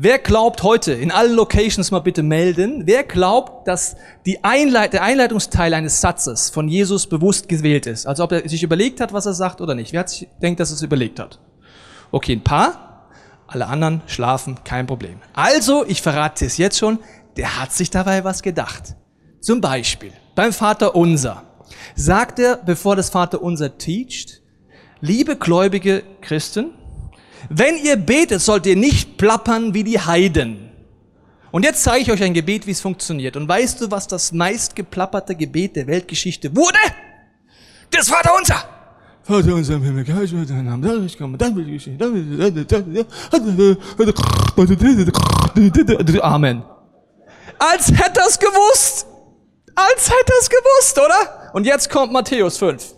Wer 0.00 0.20
glaubt 0.20 0.62
heute, 0.62 0.92
in 0.92 1.10
allen 1.10 1.34
Locations 1.34 1.90
mal 1.90 1.98
bitte 1.98 2.22
melden, 2.22 2.82
wer 2.86 3.02
glaubt, 3.02 3.66
dass 3.66 3.96
die 4.26 4.44
Einleit 4.44 4.92
der 4.92 5.02
Einleitungsteil 5.02 5.74
eines 5.74 6.00
Satzes 6.00 6.50
von 6.50 6.68
Jesus 6.68 7.08
bewusst 7.08 7.48
gewählt 7.48 7.88
ist? 7.88 8.06
Also 8.06 8.22
ob 8.22 8.30
er 8.30 8.48
sich 8.48 8.62
überlegt 8.62 9.00
hat, 9.00 9.12
was 9.12 9.26
er 9.26 9.32
sagt 9.32 9.60
oder 9.60 9.74
nicht. 9.74 9.92
Wer 9.92 9.98
hat 9.98 10.10
sich 10.10 10.28
denkt, 10.40 10.60
dass 10.60 10.70
er 10.70 10.76
es 10.76 10.82
überlegt 10.82 11.18
hat? 11.18 11.40
Okay, 12.12 12.34
ein 12.34 12.44
paar. 12.44 13.08
Alle 13.48 13.66
anderen 13.66 14.02
schlafen, 14.06 14.60
kein 14.62 14.86
Problem. 14.86 15.18
Also, 15.32 15.84
ich 15.84 16.00
verrate 16.00 16.46
es 16.46 16.58
jetzt 16.58 16.78
schon, 16.78 17.00
der 17.36 17.60
hat 17.60 17.72
sich 17.72 17.90
dabei 17.90 18.22
was 18.22 18.44
gedacht. 18.44 18.94
Zum 19.40 19.60
Beispiel 19.60 20.12
beim 20.36 20.52
Vater 20.52 20.94
Unser 20.94 21.42
sagt 21.96 22.38
er, 22.38 22.56
bevor 22.56 22.94
das 22.94 23.10
Vater 23.10 23.42
Unser 23.42 23.78
teacht, 23.78 24.42
liebe 25.00 25.34
gläubige 25.34 26.04
Christen, 26.20 26.70
wenn 27.48 27.76
ihr 27.76 27.96
betet, 27.96 28.40
sollt 28.40 28.66
ihr 28.66 28.76
nicht 28.76 29.16
plappern 29.16 29.74
wie 29.74 29.84
die 29.84 29.98
Heiden. 30.00 30.70
Und 31.50 31.64
jetzt 31.64 31.82
zeige 31.82 32.02
ich 32.02 32.10
euch 32.12 32.22
ein 32.22 32.34
Gebet, 32.34 32.66
wie 32.66 32.72
es 32.72 32.80
funktioniert. 32.80 33.36
Und 33.36 33.48
weißt 33.48 33.80
du, 33.80 33.90
was 33.90 34.06
das 34.06 34.32
meistgeplapperte 34.32 35.34
Gebet 35.34 35.76
der 35.76 35.86
Weltgeschichte 35.86 36.54
wurde? 36.54 36.78
Das 37.90 38.08
Vater 38.08 38.32
unser! 38.36 38.62
Vater 39.22 39.54
unser 39.54 39.74
im 39.74 39.82
Himmel, 39.82 40.04
geheiligt 40.04 40.34
wird 40.34 40.50
dein 40.50 40.64
Name, 40.64 40.86
dein 40.86 41.00
Reich 41.02 41.16
komme, 41.18 41.36
dein 41.38 41.54
Wille 41.56 41.78
Wille- 45.54 46.22
Amen. 46.22 46.62
Als 47.58 47.88
hätte 47.88 48.20
er 48.20 48.26
es 48.26 48.38
gewusst. 48.38 49.06
Als 49.74 50.08
hätte 50.10 50.32
er 50.32 50.40
es 50.40 50.48
gewusst, 50.50 50.98
oder? 50.98 51.50
Und 51.52 51.66
jetzt 51.66 51.90
kommt 51.90 52.12
Matthäus 52.12 52.58
5. 52.58 52.94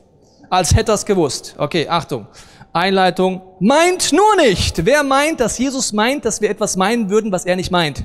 Als 0.49 0.75
hätte 0.75 0.93
er 0.93 0.95
es 0.97 1.05
gewusst. 1.05 1.55
Okay, 1.59 1.89
Achtung. 1.89 2.27
Einleitung. 2.73 3.43
Meint 3.61 4.13
nur 4.13 4.37
nicht. 4.37 4.85
Wer 4.85 5.03
meint, 5.03 5.41
dass 5.41 5.59
Jesus 5.59 5.93
meint, 5.93 6.25
dass 6.25 6.41
wir 6.41 6.51
etwas 6.51 6.77
meinen 6.77 7.11
würden, 7.11 7.33
was 7.33 7.45
er 7.45 7.57
nicht 7.57 7.71
meint? 7.71 8.05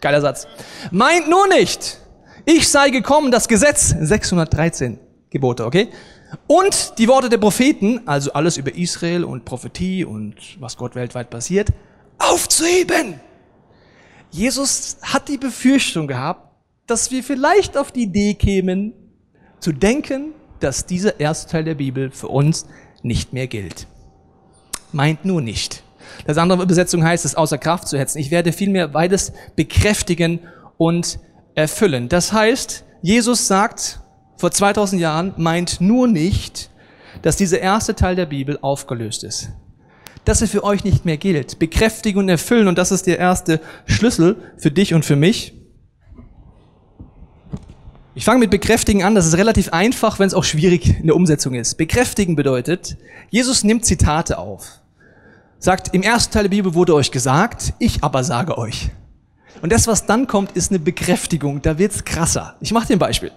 Geiler 0.00 0.20
Satz. 0.20 0.46
Meint 0.90 1.28
nur 1.28 1.48
nicht. 1.48 1.98
Ich 2.44 2.68
sei 2.68 2.90
gekommen, 2.90 3.30
das 3.30 3.48
Gesetz, 3.48 3.94
613 3.98 4.98
Gebote, 5.30 5.64
okay? 5.64 5.88
Und 6.46 6.98
die 6.98 7.08
Worte 7.08 7.28
der 7.28 7.38
Propheten, 7.38 8.00
also 8.06 8.32
alles 8.32 8.56
über 8.56 8.74
Israel 8.74 9.24
und 9.24 9.44
Prophetie 9.44 10.04
und 10.04 10.34
was 10.60 10.76
Gott 10.76 10.94
weltweit 10.94 11.30
passiert, 11.30 11.70
aufzuheben. 12.18 13.20
Jesus 14.30 14.98
hat 15.02 15.28
die 15.28 15.38
Befürchtung 15.38 16.06
gehabt, 16.06 16.52
dass 16.86 17.10
wir 17.10 17.22
vielleicht 17.22 17.76
auf 17.76 17.90
die 17.90 18.02
Idee 18.02 18.34
kämen, 18.34 18.92
zu 19.60 19.72
denken, 19.72 20.32
dass 20.60 20.86
dieser 20.86 21.18
erste 21.18 21.50
Teil 21.50 21.64
der 21.64 21.74
Bibel 21.74 22.10
für 22.10 22.28
uns 22.28 22.66
nicht 23.06 23.32
mehr 23.32 23.46
gilt. 23.46 23.86
Meint 24.92 25.24
nur 25.24 25.40
nicht. 25.40 25.82
Das 26.26 26.38
andere 26.38 26.62
Übersetzung 26.62 27.04
heißt 27.04 27.24
es, 27.24 27.34
außer 27.34 27.58
Kraft 27.58 27.88
zu 27.88 27.98
hetzen. 27.98 28.18
Ich 28.18 28.30
werde 28.30 28.52
vielmehr 28.52 28.88
beides 28.88 29.32
bekräftigen 29.54 30.40
und 30.76 31.18
erfüllen. 31.54 32.08
Das 32.08 32.32
heißt, 32.32 32.84
Jesus 33.02 33.46
sagt 33.46 34.00
vor 34.36 34.50
2000 34.50 35.00
Jahren, 35.00 35.34
meint 35.36 35.80
nur 35.80 36.06
nicht, 36.06 36.70
dass 37.22 37.36
dieser 37.36 37.60
erste 37.60 37.94
Teil 37.94 38.16
der 38.16 38.26
Bibel 38.26 38.58
aufgelöst 38.60 39.24
ist. 39.24 39.50
Dass 40.24 40.42
er 40.42 40.48
für 40.48 40.64
euch 40.64 40.84
nicht 40.84 41.04
mehr 41.04 41.16
gilt. 41.16 41.58
Bekräftigen 41.58 42.18
und 42.18 42.28
erfüllen. 42.28 42.68
Und 42.68 42.78
das 42.78 42.90
ist 42.90 43.06
der 43.06 43.18
erste 43.18 43.60
Schlüssel 43.86 44.36
für 44.58 44.70
dich 44.70 44.92
und 44.92 45.04
für 45.04 45.16
mich. 45.16 45.54
Ich 48.16 48.24
fange 48.24 48.38
mit 48.38 48.50
bekräftigen 48.50 49.04
an, 49.04 49.14
das 49.14 49.26
ist 49.26 49.36
relativ 49.36 49.74
einfach, 49.74 50.18
wenn 50.18 50.26
es 50.26 50.32
auch 50.32 50.42
schwierig 50.42 51.00
in 51.00 51.06
der 51.06 51.14
Umsetzung 51.14 51.52
ist. 51.52 51.74
Bekräftigen 51.74 52.34
bedeutet, 52.34 52.96
Jesus 53.28 53.62
nimmt 53.62 53.84
Zitate 53.84 54.38
auf. 54.38 54.80
Sagt, 55.58 55.92
im 55.92 56.02
ersten 56.02 56.32
Teil 56.32 56.44
der 56.44 56.48
Bibel 56.48 56.72
wurde 56.72 56.94
euch 56.94 57.10
gesagt, 57.10 57.74
ich 57.78 58.02
aber 58.02 58.24
sage 58.24 58.56
euch. 58.56 58.88
Und 59.60 59.70
das, 59.70 59.86
was 59.86 60.06
dann 60.06 60.26
kommt, 60.26 60.52
ist 60.52 60.70
eine 60.70 60.78
Bekräftigung, 60.78 61.60
da 61.60 61.76
wird's 61.76 62.06
krasser. 62.06 62.56
Ich 62.60 62.72
mache 62.72 62.86
dir 62.86 62.94
ein 62.94 63.00
Beispiel. 63.00 63.32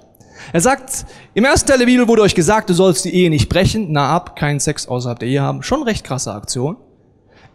Er 0.54 0.62
sagt, 0.62 1.06
im 1.34 1.44
ersten 1.44 1.68
Teil 1.68 1.80
der 1.80 1.86
Bibel 1.86 2.08
wurde 2.08 2.22
euch 2.22 2.34
gesagt, 2.34 2.70
du 2.70 2.74
sollst 2.74 3.04
die 3.04 3.14
Ehe 3.14 3.30
nicht 3.30 3.50
brechen, 3.50 3.88
na 3.90 4.16
ab, 4.16 4.38
keinen 4.38 4.62
Sex 4.62 4.88
außerhalb 4.88 5.20
der 5.20 5.28
Ehe 5.28 5.42
haben. 5.42 5.62
Schon 5.62 5.84
recht 5.84 6.06
krasse 6.06 6.32
Aktion. 6.32 6.78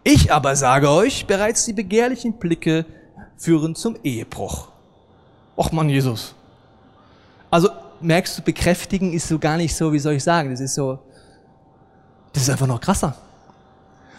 Ich 0.03 0.31
aber 0.31 0.55
sage 0.55 0.91
euch, 0.91 1.25
bereits 1.25 1.65
die 1.65 1.73
begehrlichen 1.73 2.33
Blicke 2.33 2.85
führen 3.35 3.73
zum 3.73 3.97
Ehebruch. 4.03 4.67
Och 5.57 5.71
man, 5.71 5.89
Jesus. 5.89 6.35
Also 7.55 7.69
merkst 8.01 8.37
du, 8.37 8.41
bekräftigen 8.41 9.13
ist 9.13 9.29
so 9.29 9.39
gar 9.39 9.55
nicht 9.55 9.73
so, 9.73 9.93
wie 9.93 9.99
soll 9.99 10.15
ich 10.15 10.23
sagen, 10.25 10.51
das 10.51 10.59
ist 10.59 10.75
so, 10.75 10.99
das 12.33 12.43
ist 12.43 12.49
einfach 12.49 12.67
noch 12.67 12.81
krasser. 12.81 13.15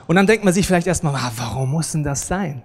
Und 0.06 0.16
dann 0.16 0.26
denkt 0.26 0.42
man 0.42 0.54
sich 0.54 0.66
vielleicht 0.66 0.86
erstmal, 0.86 1.14
ah, 1.14 1.30
warum 1.36 1.70
muss 1.70 1.92
denn 1.92 2.02
das 2.02 2.26
sein? 2.26 2.62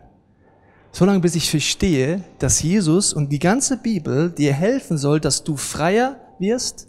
Solange 0.93 1.19
bis 1.19 1.35
ich 1.35 1.49
verstehe, 1.51 2.23
dass 2.39 2.61
Jesus 2.61 3.11
und 3.11 3.33
die 3.33 3.39
ganze 3.39 3.75
Bibel 3.75 4.31
dir 4.31 4.53
helfen 4.53 4.97
soll, 4.97 5.19
dass 5.19 5.43
du 5.43 5.57
freier 5.57 6.21
wirst, 6.39 6.87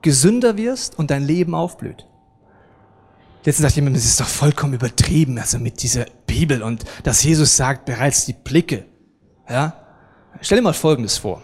gesünder 0.00 0.56
wirst 0.56 0.96
und 0.96 1.10
dein 1.10 1.24
Leben 1.24 1.56
aufblüht. 1.56 2.06
Letztens 3.44 3.66
dachte 3.66 3.80
ich 3.80 3.84
mir, 3.84 3.90
das 3.90 4.04
ist 4.04 4.20
doch 4.20 4.28
vollkommen 4.28 4.74
übertrieben, 4.74 5.40
also 5.40 5.58
mit 5.58 5.82
dieser 5.82 6.06
Bibel 6.28 6.62
und 6.62 6.84
dass 7.02 7.24
Jesus 7.24 7.56
sagt, 7.56 7.84
bereits 7.84 8.26
die 8.26 8.34
Blicke. 8.34 8.84
Ja? 9.50 9.72
Stell 10.40 10.58
dir 10.58 10.62
mal 10.62 10.72
Folgendes 10.72 11.18
vor. 11.18 11.42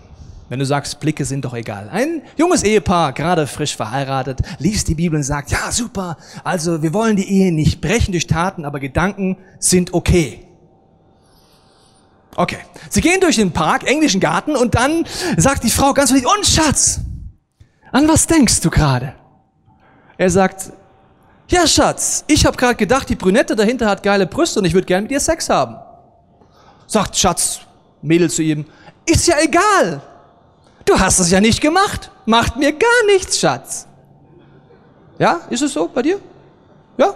Wenn 0.48 0.58
du 0.58 0.66
sagst, 0.66 1.00
Blicke 1.00 1.24
sind 1.24 1.44
doch 1.44 1.54
egal. 1.54 1.88
Ein 1.88 2.22
junges 2.36 2.62
Ehepaar, 2.62 3.12
gerade 3.12 3.46
frisch 3.46 3.76
verheiratet, 3.76 4.40
liest 4.58 4.88
die 4.88 4.94
Bibel 4.94 5.16
und 5.16 5.22
sagt, 5.22 5.50
ja, 5.50 5.72
super, 5.72 6.18
also 6.42 6.82
wir 6.82 6.92
wollen 6.92 7.16
die 7.16 7.28
Ehe 7.28 7.52
nicht 7.52 7.80
brechen 7.80 8.12
durch 8.12 8.26
Taten, 8.26 8.64
aber 8.64 8.78
Gedanken 8.78 9.38
sind 9.58 9.94
okay. 9.94 10.46
Okay. 12.36 12.58
Sie 12.90 13.00
gehen 13.00 13.20
durch 13.20 13.36
den 13.36 13.52
Park, 13.52 13.88
englischen 13.88 14.20
Garten, 14.20 14.56
und 14.56 14.74
dann 14.74 15.06
sagt 15.36 15.64
die 15.64 15.70
Frau 15.70 15.94
ganz 15.94 16.12
wichtig, 16.12 16.28
und 16.28 16.46
Schatz, 16.46 17.00
an 17.92 18.06
was 18.08 18.26
denkst 18.26 18.60
du 18.60 18.70
gerade? 18.70 19.14
Er 20.18 20.30
sagt, 20.30 20.72
ja, 21.48 21.66
Schatz, 21.66 22.24
ich 22.26 22.44
habe 22.44 22.56
gerade 22.56 22.74
gedacht, 22.74 23.08
die 23.08 23.16
Brünette 23.16 23.56
dahinter 23.56 23.88
hat 23.88 24.02
geile 24.02 24.26
Brüste 24.26 24.60
und 24.60 24.66
ich 24.66 24.74
würde 24.74 24.86
gerne 24.86 25.02
mit 25.02 25.12
ihr 25.12 25.20
Sex 25.20 25.48
haben. 25.48 25.76
Sagt 26.86 27.16
Schatz, 27.16 27.60
Mädel 28.02 28.30
zu 28.30 28.42
ihm, 28.42 28.66
ist 29.06 29.26
ja 29.26 29.36
egal. 29.42 30.02
Du 30.84 30.98
hast 30.98 31.18
es 31.18 31.30
ja 31.30 31.40
nicht 31.40 31.60
gemacht. 31.60 32.10
Macht 32.26 32.56
mir 32.56 32.72
gar 32.72 33.06
nichts, 33.06 33.38
Schatz. 33.38 33.86
Ja, 35.18 35.40
ist 35.50 35.62
es 35.62 35.72
so 35.72 35.88
bei 35.88 36.02
dir? 36.02 36.18
Ja? 36.98 37.14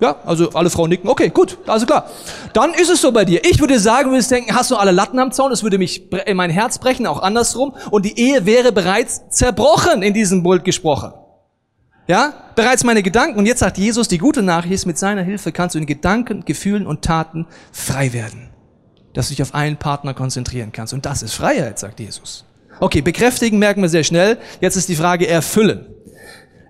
Ja, 0.00 0.16
also 0.24 0.50
alle 0.50 0.68
Frauen 0.68 0.88
nicken. 0.88 1.08
Okay, 1.08 1.28
gut, 1.28 1.58
also 1.66 1.86
klar. 1.86 2.10
Dann 2.54 2.74
ist 2.74 2.90
es 2.90 3.00
so 3.00 3.12
bei 3.12 3.24
dir. 3.24 3.44
Ich 3.44 3.60
würde 3.60 3.78
sagen, 3.78 4.06
du 4.06 4.10
würdest 4.12 4.32
denken, 4.32 4.52
hast 4.54 4.70
du 4.72 4.76
alle 4.76 4.90
Latten 4.90 5.18
am 5.20 5.30
Zaun, 5.30 5.50
das 5.50 5.62
würde 5.62 5.78
mich 5.78 6.10
in 6.26 6.36
mein 6.36 6.50
Herz 6.50 6.78
brechen, 6.78 7.06
auch 7.06 7.22
andersrum. 7.22 7.74
Und 7.90 8.04
die 8.04 8.18
Ehe 8.18 8.44
wäre 8.44 8.72
bereits 8.72 9.28
zerbrochen 9.28 10.02
in 10.02 10.12
diesem 10.12 10.42
Bild 10.42 10.64
gesprochen. 10.64 11.12
Ja, 12.08 12.32
bereits 12.56 12.82
meine 12.82 13.04
Gedanken. 13.04 13.38
Und 13.38 13.46
jetzt 13.46 13.60
sagt 13.60 13.78
Jesus, 13.78 14.08
die 14.08 14.18
gute 14.18 14.42
Nachricht 14.42 14.74
ist, 14.74 14.86
mit 14.86 14.98
seiner 14.98 15.22
Hilfe 15.22 15.52
kannst 15.52 15.76
du 15.76 15.78
in 15.78 15.86
Gedanken, 15.86 16.44
Gefühlen 16.44 16.86
und 16.86 17.02
Taten 17.02 17.46
frei 17.70 18.12
werden 18.12 18.52
dass 19.14 19.28
du 19.28 19.34
dich 19.34 19.42
auf 19.42 19.54
einen 19.54 19.76
Partner 19.76 20.14
konzentrieren 20.14 20.72
kannst. 20.72 20.92
Und 20.92 21.06
das 21.06 21.22
ist 21.22 21.34
Freiheit, 21.34 21.78
sagt 21.78 22.00
Jesus. 22.00 22.44
Okay, 22.80 23.02
bekräftigen 23.02 23.58
merken 23.58 23.82
wir 23.82 23.88
sehr 23.88 24.04
schnell. 24.04 24.38
Jetzt 24.60 24.76
ist 24.76 24.88
die 24.88 24.96
Frage 24.96 25.28
erfüllen. 25.28 25.86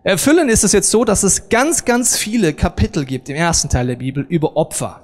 Erfüllen 0.05 0.49
ist 0.49 0.65
es 0.65 0.73
jetzt 0.73 0.91
so, 0.91 1.05
dass 1.05 1.23
es 1.23 1.49
ganz, 1.49 1.85
ganz 1.85 2.17
viele 2.17 2.55
Kapitel 2.55 3.05
gibt 3.05 3.29
im 3.29 3.37
ersten 3.37 3.69
Teil 3.69 3.87
der 3.87 3.97
Bibel 3.97 4.27
über 4.29 4.57
Opfer. 4.57 5.01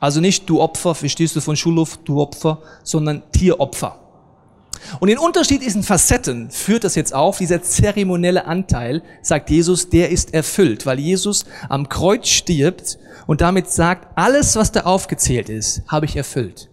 Also 0.00 0.20
nicht 0.20 0.48
du 0.48 0.60
Opfer, 0.60 0.94
verstehst 0.94 1.34
du 1.34 1.40
von 1.40 1.56
Schulhof, 1.56 1.98
du 2.04 2.20
Opfer, 2.20 2.62
sondern 2.84 3.24
Tieropfer. 3.32 3.98
Und 5.00 5.08
den 5.08 5.18
Unterschied 5.18 5.62
diesen 5.62 5.82
Facetten 5.82 6.50
führt 6.50 6.84
das 6.84 6.94
jetzt 6.94 7.12
auf, 7.12 7.38
dieser 7.38 7.62
zeremonielle 7.62 8.46
Anteil, 8.46 9.02
sagt 9.22 9.50
Jesus, 9.50 9.90
der 9.90 10.10
ist 10.10 10.34
erfüllt, 10.34 10.86
weil 10.86 11.00
Jesus 11.00 11.44
am 11.68 11.88
Kreuz 11.88 12.28
stirbt 12.28 12.98
und 13.26 13.40
damit 13.40 13.70
sagt, 13.70 14.16
alles, 14.16 14.56
was 14.56 14.72
da 14.72 14.82
aufgezählt 14.82 15.48
ist, 15.48 15.82
habe 15.88 16.06
ich 16.06 16.16
erfüllt. 16.16 16.67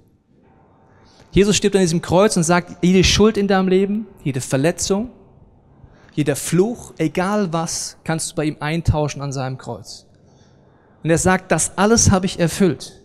Jesus 1.36 1.58
stirbt 1.58 1.76
an 1.76 1.82
diesem 1.82 2.02
Kreuz 2.02 2.38
und 2.38 2.44
sagt, 2.44 2.78
jede 2.82 3.04
Schuld 3.04 3.36
in 3.36 3.50
deinem 3.50 3.68
Leben, 3.68 4.08
jede 4.24 4.40
Verletzung, 4.40 5.12
jeder 6.14 6.38
Fluch, 6.38 6.94
egal 6.98 7.52
was, 7.52 7.98
kannst 8.06 8.32
du 8.32 8.36
bei 8.36 8.46
ihm 8.46 8.56
eintauschen 8.62 9.22
an 9.22 9.34
seinem 9.34 9.58
Kreuz. 9.58 10.06
Und 11.04 11.10
er 11.10 11.18
sagt, 11.18 11.52
das 11.52 11.78
alles 11.78 12.10
habe 12.10 12.26
ich 12.26 12.40
erfüllt. 12.40 13.02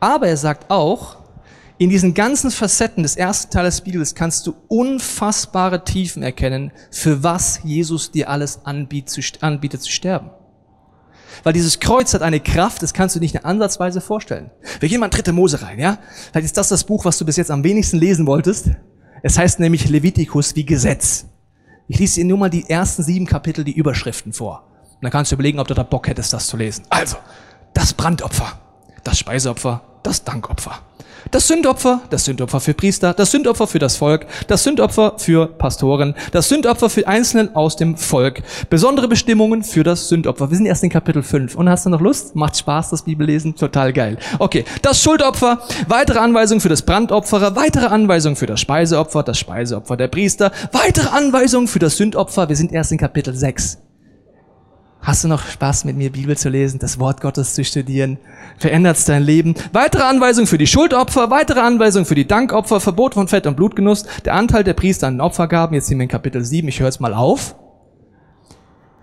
Aber 0.00 0.28
er 0.28 0.38
sagt 0.38 0.70
auch, 0.70 1.18
in 1.76 1.90
diesen 1.90 2.14
ganzen 2.14 2.50
Facetten 2.50 3.02
des 3.02 3.16
ersten 3.16 3.52
Teils 3.52 3.76
des 3.76 3.84
Bibels 3.84 4.14
kannst 4.14 4.46
du 4.46 4.54
unfassbare 4.68 5.84
Tiefen 5.84 6.22
erkennen, 6.22 6.72
für 6.90 7.22
was 7.22 7.60
Jesus 7.64 8.10
dir 8.10 8.30
alles 8.30 8.64
anbietet, 8.64 9.42
anbietet 9.42 9.82
zu 9.82 9.90
sterben. 9.90 10.30
Weil 11.42 11.52
dieses 11.52 11.80
Kreuz 11.80 12.14
hat 12.14 12.22
eine 12.22 12.40
Kraft, 12.40 12.82
das 12.82 12.94
kannst 12.94 13.16
du 13.16 13.20
nicht 13.20 13.44
Ansatzweise 13.44 14.00
vorstellen. 14.00 14.50
Wir 14.80 14.88
gehen 14.88 15.00
mal 15.00 15.06
in 15.06 15.12
dritte 15.12 15.32
Mose 15.32 15.62
rein, 15.62 15.78
ja? 15.78 15.98
Vielleicht 16.30 16.46
ist 16.46 16.56
das 16.56 16.68
das 16.68 16.84
Buch, 16.84 17.04
was 17.04 17.18
du 17.18 17.24
bis 17.24 17.36
jetzt 17.36 17.50
am 17.50 17.64
wenigsten 17.64 17.98
lesen 17.98 18.26
wolltest. 18.26 18.70
Es 19.22 19.38
heißt 19.38 19.60
nämlich 19.60 19.88
Levitikus 19.88 20.56
wie 20.56 20.64
Gesetz. 20.64 21.26
Ich 21.88 21.98
lese 21.98 22.20
dir 22.20 22.26
nur 22.26 22.38
mal 22.38 22.50
die 22.50 22.68
ersten 22.68 23.02
sieben 23.02 23.26
Kapitel, 23.26 23.64
die 23.64 23.76
Überschriften 23.76 24.32
vor. 24.32 24.64
Und 24.94 25.02
dann 25.02 25.10
kannst 25.10 25.30
du 25.30 25.34
überlegen, 25.34 25.58
ob 25.58 25.68
du 25.68 25.74
da 25.74 25.82
Bock 25.82 26.08
hättest, 26.08 26.32
das 26.32 26.46
zu 26.46 26.56
lesen. 26.56 26.84
Also, 26.88 27.16
das 27.74 27.92
Brandopfer, 27.92 28.60
das 29.04 29.18
Speiseopfer, 29.18 29.82
das 30.02 30.24
Dankopfer. 30.24 30.80
Das 31.30 31.46
Sündopfer, 31.46 32.00
das 32.10 32.24
Sündopfer 32.24 32.60
für 32.60 32.74
Priester, 32.74 33.14
das 33.14 33.30
Sündopfer 33.30 33.66
für 33.66 33.78
das 33.78 33.96
Volk, 33.96 34.26
das 34.48 34.64
Sündopfer 34.64 35.14
für 35.18 35.46
Pastoren, 35.46 36.14
das 36.32 36.48
Sündopfer 36.48 36.90
für 36.90 37.06
Einzelnen 37.06 37.54
aus 37.54 37.76
dem 37.76 37.96
Volk. 37.96 38.42
Besondere 38.68 39.08
Bestimmungen 39.08 39.62
für 39.62 39.84
das 39.84 40.08
Sündopfer. 40.08 40.50
Wir 40.50 40.56
sind 40.56 40.66
erst 40.66 40.82
in 40.82 40.90
Kapitel 40.90 41.22
5. 41.22 41.54
Und 41.54 41.68
hast 41.68 41.86
du 41.86 41.90
noch 41.90 42.00
Lust? 42.00 42.34
Macht 42.34 42.56
Spaß, 42.56 42.90
das 42.90 43.02
Bibellesen? 43.02 43.54
Total 43.54 43.92
geil. 43.92 44.18
Okay, 44.40 44.64
das 44.82 45.00
Schuldopfer, 45.00 45.62
weitere 45.88 46.18
Anweisungen 46.18 46.60
für 46.60 46.68
das 46.68 46.82
Brandopfer, 46.82 47.54
weitere 47.54 47.86
Anweisungen 47.86 48.36
für 48.36 48.46
das 48.46 48.60
Speiseopfer, 48.60 49.22
das 49.22 49.38
Speiseopfer 49.38 49.96
der 49.96 50.08
Priester, 50.08 50.50
weitere 50.72 51.08
Anweisungen 51.08 51.68
für 51.68 51.78
das 51.78 51.96
Sündopfer. 51.96 52.48
Wir 52.48 52.56
sind 52.56 52.72
erst 52.72 52.92
in 52.92 52.98
Kapitel 52.98 53.34
6. 53.34 53.78
Hast 55.04 55.24
du 55.24 55.28
noch 55.28 55.44
Spaß 55.44 55.84
mit 55.84 55.96
mir 55.96 56.12
Bibel 56.12 56.36
zu 56.36 56.48
lesen, 56.48 56.78
das 56.78 57.00
Wort 57.00 57.20
Gottes 57.20 57.54
zu 57.54 57.64
studieren? 57.64 58.18
Verändert's 58.56 59.04
dein 59.04 59.24
Leben? 59.24 59.56
Weitere 59.72 60.04
Anweisungen 60.04 60.46
für 60.46 60.58
die 60.58 60.68
Schuldopfer, 60.68 61.28
weitere 61.28 61.58
Anweisungen 61.58 62.06
für 62.06 62.14
die 62.14 62.28
Dankopfer, 62.28 62.78
Verbot 62.78 63.14
von 63.14 63.26
Fett 63.26 63.48
und 63.48 63.56
Blutgenuss, 63.56 64.04
der 64.24 64.34
Anteil 64.34 64.62
der 64.62 64.74
Priester 64.74 65.08
an 65.08 65.14
den 65.14 65.20
Opfergaben. 65.20 65.74
Jetzt 65.74 65.88
sind 65.88 65.98
wir 65.98 66.04
in 66.04 66.08
Kapitel 66.08 66.44
7, 66.44 66.68
ich 66.68 66.78
höre 66.78 66.86
jetzt 66.86 67.00
mal 67.00 67.14
auf. 67.14 67.56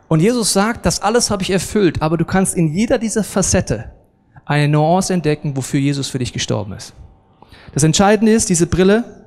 Und 0.07 0.21
Jesus 0.21 0.53
sagt, 0.53 0.85
das 0.85 1.01
alles 1.01 1.29
habe 1.31 1.43
ich 1.43 1.49
erfüllt, 1.49 2.01
aber 2.01 2.15
du 2.15 2.23
kannst 2.23 2.55
in 2.55 2.73
jeder 2.73 2.97
dieser 2.97 3.25
Facette 3.25 3.91
eine 4.45 4.69
Nuance 4.69 5.13
entdecken, 5.13 5.57
wofür 5.57 5.81
Jesus 5.81 6.07
für 6.07 6.19
dich 6.19 6.31
gestorben 6.31 6.71
ist. 6.71 6.93
Das 7.73 7.83
Entscheidende 7.83 8.31
ist, 8.31 8.47
diese 8.47 8.67
Brille 8.67 9.18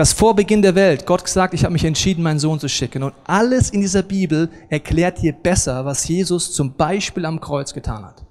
dass 0.00 0.14
vor 0.14 0.34
Beginn 0.34 0.62
der 0.62 0.74
Welt 0.74 1.04
Gott 1.04 1.24
gesagt, 1.24 1.52
ich 1.52 1.62
habe 1.64 1.74
mich 1.74 1.84
entschieden, 1.84 2.22
meinen 2.22 2.38
Sohn 2.38 2.58
zu 2.58 2.70
schicken. 2.70 3.02
Und 3.02 3.12
alles 3.24 3.68
in 3.68 3.82
dieser 3.82 4.02
Bibel 4.02 4.48
erklärt 4.70 5.20
dir 5.20 5.34
besser, 5.34 5.84
was 5.84 6.08
Jesus 6.08 6.54
zum 6.54 6.72
Beispiel 6.72 7.26
am 7.26 7.38
Kreuz 7.38 7.74
getan 7.74 8.06
hat. 8.06 8.24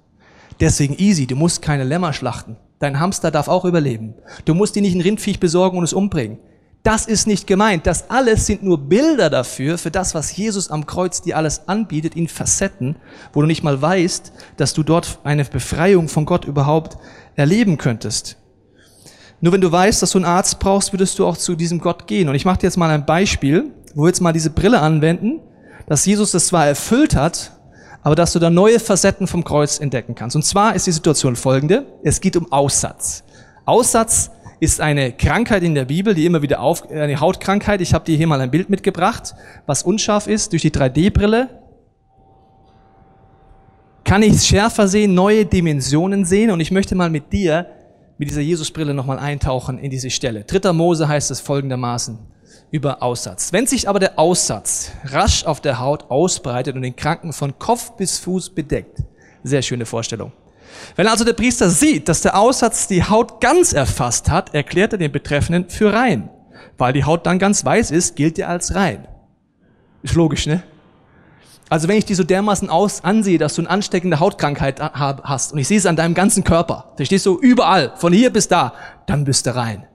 Deswegen 0.58 0.98
easy, 0.98 1.28
du 1.28 1.36
musst 1.36 1.62
keine 1.62 1.84
Lämmer 1.84 2.12
schlachten. 2.12 2.56
Dein 2.80 2.98
Hamster 2.98 3.30
darf 3.30 3.46
auch 3.46 3.64
überleben. 3.64 4.14
Du 4.46 4.54
musst 4.54 4.74
dir 4.74 4.82
nicht 4.82 4.96
ein 4.96 5.00
Rindviech 5.00 5.38
besorgen 5.38 5.78
und 5.78 5.84
es 5.84 5.92
umbringen. 5.92 6.40
Das 6.82 7.06
ist 7.06 7.28
nicht 7.28 7.46
gemeint. 7.46 7.86
Das 7.86 8.10
alles 8.10 8.46
sind 8.46 8.64
nur 8.64 8.78
Bilder 8.78 9.30
dafür, 9.30 9.78
für 9.78 9.92
das, 9.92 10.12
was 10.12 10.36
Jesus 10.36 10.72
am 10.72 10.86
Kreuz 10.86 11.22
dir 11.22 11.36
alles 11.36 11.68
anbietet, 11.68 12.16
in 12.16 12.26
Facetten, 12.26 12.96
wo 13.32 13.42
du 13.42 13.46
nicht 13.46 13.62
mal 13.62 13.80
weißt, 13.80 14.32
dass 14.56 14.74
du 14.74 14.82
dort 14.82 15.20
eine 15.22 15.44
Befreiung 15.44 16.08
von 16.08 16.24
Gott 16.24 16.46
überhaupt 16.46 16.98
erleben 17.36 17.78
könntest. 17.78 18.39
Nur 19.40 19.52
wenn 19.52 19.60
du 19.60 19.72
weißt, 19.72 20.02
dass 20.02 20.10
du 20.10 20.18
einen 20.18 20.26
Arzt 20.26 20.58
brauchst, 20.58 20.92
würdest 20.92 21.18
du 21.18 21.26
auch 21.26 21.36
zu 21.36 21.56
diesem 21.56 21.80
Gott 21.80 22.06
gehen. 22.06 22.28
Und 22.28 22.34
ich 22.34 22.44
mache 22.44 22.58
dir 22.58 22.66
jetzt 22.66 22.76
mal 22.76 22.90
ein 22.90 23.06
Beispiel, 23.06 23.70
wo 23.94 24.02
wir 24.02 24.08
jetzt 24.08 24.20
mal 24.20 24.32
diese 24.32 24.50
Brille 24.50 24.80
anwenden, 24.80 25.40
dass 25.86 26.04
Jesus 26.04 26.32
das 26.32 26.48
zwar 26.48 26.66
erfüllt 26.66 27.16
hat, 27.16 27.52
aber 28.02 28.14
dass 28.14 28.32
du 28.32 28.38
da 28.38 28.50
neue 28.50 28.78
Facetten 28.78 29.26
vom 29.26 29.42
Kreuz 29.44 29.80
entdecken 29.80 30.14
kannst. 30.14 30.36
Und 30.36 30.44
zwar 30.44 30.74
ist 30.74 30.86
die 30.86 30.92
Situation 30.92 31.36
folgende. 31.36 31.86
Es 32.02 32.20
geht 32.20 32.36
um 32.36 32.52
Aussatz. 32.52 33.24
Aussatz 33.64 34.30
ist 34.60 34.80
eine 34.80 35.12
Krankheit 35.12 35.62
in 35.62 35.74
der 35.74 35.86
Bibel, 35.86 36.14
die 36.14 36.26
immer 36.26 36.42
wieder 36.42 36.60
auf, 36.60 36.90
eine 36.90 37.18
Hautkrankheit. 37.18 37.80
Ich 37.80 37.94
habe 37.94 38.04
dir 38.04 38.16
hier 38.16 38.26
mal 38.26 38.40
ein 38.40 38.50
Bild 38.50 38.68
mitgebracht, 38.68 39.34
was 39.66 39.82
unscharf 39.82 40.26
ist 40.26 40.52
durch 40.52 40.62
die 40.62 40.70
3D-Brille. 40.70 41.48
Kann 44.04 44.22
ich 44.22 44.34
es 44.34 44.46
schärfer 44.46 44.86
sehen, 44.86 45.14
neue 45.14 45.46
Dimensionen 45.46 46.24
sehen 46.26 46.50
und 46.50 46.60
ich 46.60 46.70
möchte 46.70 46.94
mal 46.94 47.10
mit 47.10 47.32
dir 47.32 47.66
mit 48.20 48.28
dieser 48.28 48.42
Jesusbrille 48.42 48.92
nochmal 48.92 49.18
eintauchen 49.18 49.78
in 49.78 49.90
diese 49.90 50.10
Stelle. 50.10 50.44
Dritter 50.44 50.74
Mose 50.74 51.08
heißt 51.08 51.30
es 51.30 51.40
folgendermaßen 51.40 52.18
über 52.70 53.02
Aussatz. 53.02 53.50
Wenn 53.54 53.66
sich 53.66 53.88
aber 53.88 53.98
der 53.98 54.18
Aussatz 54.18 54.90
rasch 55.04 55.46
auf 55.46 55.62
der 55.62 55.80
Haut 55.80 56.10
ausbreitet 56.10 56.76
und 56.76 56.82
den 56.82 56.94
Kranken 56.94 57.32
von 57.32 57.58
Kopf 57.58 57.96
bis 57.96 58.18
Fuß 58.18 58.50
bedeckt, 58.50 58.98
sehr 59.42 59.62
schöne 59.62 59.86
Vorstellung. 59.86 60.32
Wenn 60.96 61.06
also 61.06 61.24
der 61.24 61.32
Priester 61.32 61.70
sieht, 61.70 62.10
dass 62.10 62.20
der 62.20 62.38
Aussatz 62.38 62.86
die 62.88 63.02
Haut 63.02 63.40
ganz 63.40 63.72
erfasst 63.72 64.28
hat, 64.28 64.54
erklärt 64.54 64.92
er 64.92 64.98
den 64.98 65.12
Betreffenden 65.12 65.70
für 65.70 65.90
rein. 65.90 66.28
Weil 66.76 66.92
die 66.92 67.04
Haut 67.04 67.24
dann 67.24 67.38
ganz 67.38 67.64
weiß 67.64 67.90
ist, 67.90 68.16
gilt 68.16 68.38
er 68.38 68.50
als 68.50 68.74
rein. 68.74 69.08
Ist 70.02 70.14
logisch, 70.14 70.46
ne? 70.46 70.62
Also 71.70 71.86
wenn 71.86 71.96
ich 71.96 72.04
dir 72.04 72.16
so 72.16 72.24
dermaßen 72.24 72.68
aus 72.68 73.04
ansehe, 73.04 73.38
dass 73.38 73.54
du 73.54 73.62
eine 73.62 73.70
ansteckende 73.70 74.18
Hautkrankheit 74.18 74.80
hast 74.80 75.52
und 75.52 75.58
ich 75.60 75.68
sehe 75.68 75.78
es 75.78 75.86
an 75.86 75.94
deinem 75.94 76.14
ganzen 76.14 76.42
Körper, 76.42 76.92
verstehst 76.96 77.24
du, 77.26 77.38
überall, 77.38 77.92
von 77.96 78.12
hier 78.12 78.30
bis 78.30 78.48
da, 78.48 78.74
dann 79.06 79.24
bist 79.24 79.46
du 79.46 79.54
rein. 79.54 79.86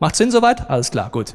Macht 0.00 0.16
Sinn 0.16 0.30
soweit? 0.30 0.70
Alles 0.70 0.90
klar, 0.90 1.10
gut. 1.10 1.34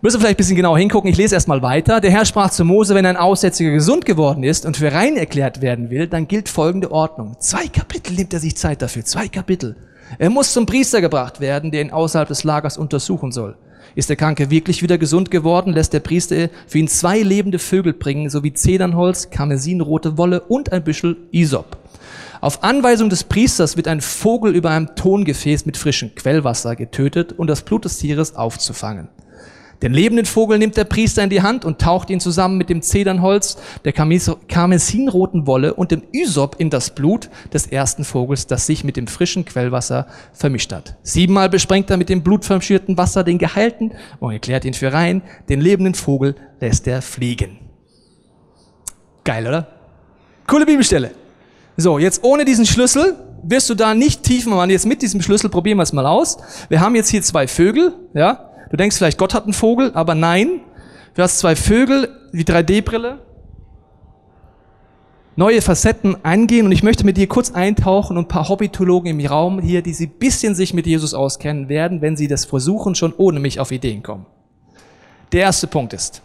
Müssen 0.00 0.16
wir 0.16 0.20
vielleicht 0.20 0.36
ein 0.36 0.38
bisschen 0.38 0.56
genauer 0.56 0.78
hingucken. 0.78 1.10
Ich 1.10 1.18
lese 1.18 1.34
erstmal 1.34 1.60
weiter. 1.60 2.00
Der 2.00 2.10
Herr 2.10 2.24
sprach 2.24 2.50
zu 2.50 2.64
Mose, 2.64 2.94
wenn 2.94 3.04
ein 3.04 3.18
Aussätziger 3.18 3.70
gesund 3.70 4.06
geworden 4.06 4.42
ist 4.42 4.64
und 4.64 4.78
für 4.78 4.90
rein 4.90 5.16
erklärt 5.16 5.60
werden 5.60 5.90
will, 5.90 6.06
dann 6.06 6.26
gilt 6.26 6.48
folgende 6.48 6.90
Ordnung. 6.90 7.36
Zwei 7.40 7.68
Kapitel 7.68 8.14
nimmt 8.14 8.32
er 8.32 8.40
sich 8.40 8.56
Zeit 8.56 8.80
dafür. 8.80 9.04
Zwei 9.04 9.28
Kapitel. 9.28 9.76
Er 10.18 10.30
muss 10.30 10.52
zum 10.52 10.64
Priester 10.64 11.02
gebracht 11.02 11.40
werden, 11.40 11.70
der 11.70 11.82
ihn 11.82 11.90
außerhalb 11.90 12.26
des 12.26 12.42
Lagers 12.42 12.78
untersuchen 12.78 13.32
soll. 13.32 13.56
Ist 13.94 14.08
der 14.08 14.16
Kranke 14.16 14.50
wirklich 14.50 14.82
wieder 14.82 14.98
gesund 14.98 15.30
geworden, 15.30 15.72
lässt 15.72 15.92
der 15.92 16.00
Priester 16.00 16.48
für 16.66 16.78
ihn 16.78 16.88
zwei 16.88 17.20
lebende 17.20 17.58
Vögel 17.58 17.92
bringen, 17.92 18.30
sowie 18.30 18.52
Zedernholz, 18.52 19.30
karmesinrote 19.30 20.18
Wolle 20.18 20.40
und 20.40 20.72
ein 20.72 20.84
Büschel 20.84 21.16
Isop. 21.30 21.76
Auf 22.40 22.64
Anweisung 22.64 23.08
des 23.08 23.24
Priesters 23.24 23.76
wird 23.76 23.86
ein 23.86 24.00
Vogel 24.00 24.56
über 24.56 24.70
einem 24.70 24.96
Tongefäß 24.96 25.64
mit 25.64 25.76
frischem 25.76 26.14
Quellwasser 26.14 26.74
getötet, 26.74 27.38
um 27.38 27.46
das 27.46 27.62
Blut 27.62 27.84
des 27.84 27.98
Tieres 27.98 28.34
aufzufangen. 28.34 29.08
Den 29.82 29.92
lebenden 29.92 30.26
Vogel 30.26 30.58
nimmt 30.58 30.76
der 30.76 30.84
Priester 30.84 31.24
in 31.24 31.30
die 31.30 31.42
Hand 31.42 31.64
und 31.64 31.80
taucht 31.80 32.08
ihn 32.08 32.20
zusammen 32.20 32.56
mit 32.56 32.70
dem 32.70 32.82
Zedernholz, 32.82 33.56
der 33.84 33.92
karmesinroten 33.92 35.46
Wolle 35.48 35.74
und 35.74 35.90
dem 35.90 36.04
Ysop 36.14 36.56
in 36.58 36.70
das 36.70 36.94
Blut 36.94 37.28
des 37.52 37.66
ersten 37.66 38.04
Vogels, 38.04 38.46
das 38.46 38.66
sich 38.66 38.84
mit 38.84 38.96
dem 38.96 39.08
frischen 39.08 39.44
Quellwasser 39.44 40.06
vermischt 40.32 40.72
hat. 40.72 40.96
Siebenmal 41.02 41.48
besprengt 41.48 41.90
er 41.90 41.96
mit 41.96 42.08
dem 42.08 42.22
blutverschürten 42.22 42.96
Wasser 42.96 43.24
den 43.24 43.38
Geheilten 43.38 43.92
und 44.20 44.32
erklärt 44.32 44.64
ihn 44.64 44.74
für 44.74 44.92
rein. 44.92 45.22
Den 45.48 45.60
lebenden 45.60 45.94
Vogel 45.94 46.36
lässt 46.60 46.86
er 46.86 47.02
fliegen. 47.02 47.58
Geil, 49.24 49.46
oder? 49.46 49.66
Coole 50.46 50.64
Bibelstelle. 50.64 51.10
So, 51.76 51.98
jetzt 51.98 52.22
ohne 52.22 52.44
diesen 52.44 52.66
Schlüssel 52.66 53.16
wirst 53.42 53.68
du 53.68 53.74
da 53.74 53.94
nicht 53.94 54.22
tiefen 54.22 54.52
machen. 54.52 54.70
Jetzt 54.70 54.86
mit 54.86 55.02
diesem 55.02 55.20
Schlüssel 55.22 55.50
probieren 55.50 55.78
wir 55.78 55.82
es 55.82 55.92
mal 55.92 56.06
aus. 56.06 56.38
Wir 56.68 56.80
haben 56.80 56.94
jetzt 56.94 57.08
hier 57.08 57.22
zwei 57.22 57.48
Vögel, 57.48 57.94
ja. 58.14 58.51
Du 58.72 58.78
denkst 58.78 58.96
vielleicht, 58.96 59.18
Gott 59.18 59.34
hat 59.34 59.44
einen 59.44 59.52
Vogel, 59.52 59.92
aber 59.92 60.14
nein. 60.14 60.62
Du 61.14 61.22
hast 61.22 61.38
zwei 61.38 61.56
Vögel, 61.56 62.08
die 62.32 62.44
3D-Brille. 62.44 63.18
Neue 65.36 65.60
Facetten 65.60 66.24
eingehen 66.24 66.64
und 66.64 66.72
ich 66.72 66.82
möchte 66.82 67.04
mit 67.04 67.18
dir 67.18 67.26
kurz 67.26 67.50
eintauchen 67.50 68.16
und 68.16 68.24
ein 68.24 68.28
paar 68.28 68.48
Hobbytologen 68.48 69.10
im 69.10 69.26
Raum 69.26 69.60
hier, 69.60 69.82
die 69.82 69.92
sie 69.92 70.06
bisschen 70.06 70.54
sich 70.54 70.72
mit 70.72 70.86
Jesus 70.86 71.12
auskennen 71.12 71.68
werden, 71.68 72.00
wenn 72.00 72.16
sie 72.16 72.28
das 72.28 72.46
versuchen, 72.46 72.94
schon 72.94 73.12
ohne 73.14 73.40
mich 73.40 73.60
auf 73.60 73.72
Ideen 73.72 74.02
kommen. 74.02 74.24
Der 75.32 75.42
erste 75.42 75.66
Punkt 75.66 75.92
ist, 75.92 76.22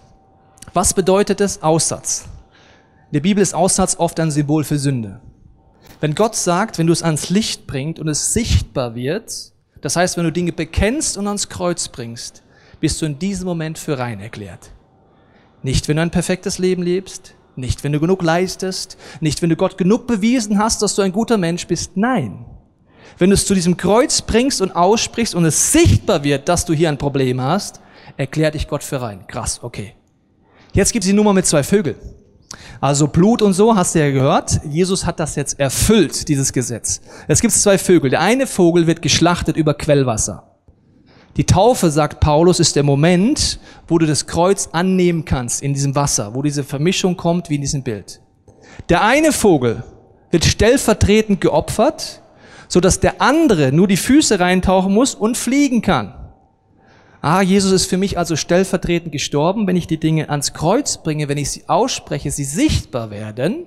was 0.73 0.93
bedeutet 0.93 1.41
es 1.41 1.61
Aussatz? 1.61 2.29
In 3.11 3.15
der 3.15 3.21
Bibel 3.21 3.41
ist 3.41 3.55
Aussatz 3.55 3.97
oft 3.99 4.19
ein 4.21 4.31
Symbol 4.31 4.63
für 4.63 4.77
Sünde. 4.77 5.19
Wenn 5.99 6.15
Gott 6.15 6.35
sagt, 6.35 6.77
wenn 6.77 6.87
du 6.87 6.93
es 6.93 7.03
ans 7.03 7.29
Licht 7.29 7.67
bringst 7.67 7.99
und 7.99 8.07
es 8.07 8.31
sichtbar 8.31 8.95
wird, 8.95 9.51
Das 9.81 9.95
heißt, 9.95 10.17
wenn 10.17 10.23
du 10.23 10.31
Dinge 10.31 10.51
bekennst 10.51 11.17
und 11.17 11.27
ans 11.27 11.49
Kreuz 11.49 11.87
bringst, 11.87 12.43
bist 12.79 13.01
du 13.01 13.05
in 13.05 13.19
diesem 13.19 13.47
Moment 13.47 13.77
für 13.77 13.97
rein 13.97 14.19
erklärt. 14.19 14.71
Nicht, 15.63 15.87
wenn 15.87 15.97
du 15.97 16.03
ein 16.03 16.11
perfektes 16.11 16.59
Leben 16.59 16.83
lebst, 16.83 17.35
nicht, 17.55 17.83
wenn 17.83 17.91
du 17.91 17.99
genug 17.99 18.21
leistest, 18.21 18.97
nicht, 19.19 19.41
wenn 19.41 19.49
du 19.49 19.55
Gott 19.55 19.77
genug 19.77 20.05
bewiesen 20.05 20.59
hast, 20.59 20.81
dass 20.81 20.95
du 20.95 21.01
ein 21.01 21.11
guter 21.11 21.37
Mensch 21.37 21.65
bist. 21.65 21.97
Nein. 21.97 22.45
Wenn 23.17 23.31
du 23.31 23.33
es 23.33 23.47
zu 23.47 23.55
diesem 23.55 23.77
Kreuz 23.77 24.21
bringst 24.21 24.61
und 24.61 24.75
aussprichst 24.75 25.33
und 25.33 25.43
es 25.45 25.71
sichtbar 25.71 26.23
wird, 26.23 26.47
dass 26.47 26.65
du 26.65 26.73
hier 26.73 26.89
ein 26.89 26.99
Problem 26.99 27.41
hast, 27.41 27.81
erklärt 28.15 28.53
dich 28.53 28.67
Gott 28.67 28.83
für 28.83 29.01
rein. 29.01 29.25
Krass, 29.27 29.59
okay. 29.63 29.95
Jetzt 30.73 30.93
gibt 30.93 31.03
es 31.03 31.09
die 31.09 31.15
Nummer 31.15 31.33
mit 31.33 31.47
zwei 31.47 31.63
Vögeln. 31.63 31.95
Also 32.79 33.07
Blut 33.07 33.41
und 33.41 33.53
so, 33.53 33.75
hast 33.75 33.95
du 33.95 33.99
ja 33.99 34.11
gehört. 34.11 34.61
Jesus 34.69 35.05
hat 35.05 35.19
das 35.19 35.35
jetzt 35.35 35.59
erfüllt, 35.59 36.27
dieses 36.27 36.53
Gesetz. 36.53 37.01
Es 37.27 37.41
gibt 37.41 37.53
zwei 37.53 37.77
Vögel. 37.77 38.09
Der 38.09 38.21
eine 38.21 38.47
Vogel 38.47 38.87
wird 38.87 39.01
geschlachtet 39.01 39.57
über 39.57 39.73
Quellwasser. 39.73 40.43
Die 41.37 41.45
Taufe, 41.45 41.91
sagt 41.91 42.19
Paulus, 42.19 42.59
ist 42.59 42.75
der 42.75 42.83
Moment, 42.83 43.59
wo 43.87 43.99
du 43.99 44.07
das 44.07 44.25
Kreuz 44.25 44.69
annehmen 44.71 45.23
kannst 45.23 45.61
in 45.61 45.73
diesem 45.73 45.95
Wasser, 45.95 46.33
wo 46.33 46.41
diese 46.41 46.63
Vermischung 46.63 47.15
kommt 47.15 47.49
wie 47.49 47.55
in 47.55 47.61
diesem 47.61 47.83
Bild. 47.83 48.21
Der 48.89 49.03
eine 49.03 49.31
Vogel 49.31 49.83
wird 50.31 50.45
stellvertretend 50.45 51.39
geopfert, 51.39 52.23
so 52.67 52.79
dass 52.79 52.99
der 52.99 53.21
andere 53.21 53.71
nur 53.71 53.87
die 53.87 53.97
Füße 53.97 54.39
reintauchen 54.39 54.93
muss 54.93 55.13
und 55.13 55.37
fliegen 55.37 55.81
kann. 55.81 56.13
Ah, 57.21 57.41
Jesus 57.41 57.71
ist 57.71 57.85
für 57.87 57.97
mich 57.97 58.17
also 58.17 58.35
stellvertretend 58.35 59.11
gestorben. 59.11 59.67
Wenn 59.67 59.75
ich 59.75 59.87
die 59.87 59.99
Dinge 59.99 60.29
ans 60.29 60.53
Kreuz 60.53 61.01
bringe, 61.01 61.27
wenn 61.27 61.37
ich 61.37 61.51
sie 61.51 61.67
ausspreche, 61.67 62.31
sie 62.31 62.43
sichtbar 62.43 63.09
werden, 63.09 63.65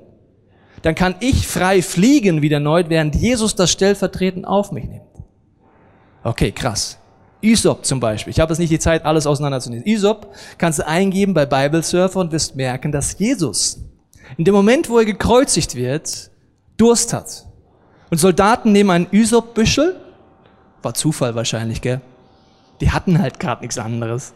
dann 0.83 0.95
kann 0.95 1.15
ich 1.21 1.47
frei 1.47 1.83
fliegen 1.83 2.43
wieder 2.43 2.61
neu, 2.61 2.85
während 2.89 3.15
Jesus 3.17 3.55
das 3.55 3.71
stellvertretend 3.71 4.47
auf 4.47 4.73
mich 4.73 4.85
nimmt. 4.85 5.03
Okay, 6.23 6.53
krass. 6.53 6.99
Isop 7.43 7.85
zum 7.87 8.01
Beispiel. 8.01 8.31
Ich 8.31 8.41
habe 8.41 8.53
jetzt 8.53 8.59
nicht 8.59 8.71
die 8.71 8.79
Zeit, 8.79 9.05
alles 9.05 9.27
auseinanderzunehmen. 9.27 9.87
Isop 9.87 10.35
kannst 10.59 10.79
du 10.79 10.87
eingeben 10.87 11.35
bei 11.35 11.47
Bible 11.47 11.83
Surfer 11.83 12.21
und 12.21 12.33
wirst 12.33 12.55
merken, 12.55 12.93
dass 12.93 13.19
Jesus 13.19 13.83
in 14.37 14.45
dem 14.45 14.55
Moment, 14.55 14.89
wo 14.89 14.99
er 14.99 15.05
gekreuzigt 15.05 15.75
wird, 15.75 16.31
Durst 16.77 17.13
hat. 17.13 17.47
Und 18.11 18.19
Soldaten 18.19 18.73
nehmen 18.73 18.91
einen 18.91 19.07
Isop-Büschel, 19.11 19.97
war 20.83 20.95
Zufall 20.95 21.35
wahrscheinlich, 21.35 21.81
gell? 21.81 22.01
Die 22.81 22.91
hatten 22.91 23.21
halt 23.21 23.39
gerade 23.39 23.63
nichts 23.63 23.79
anderes. 23.79 24.33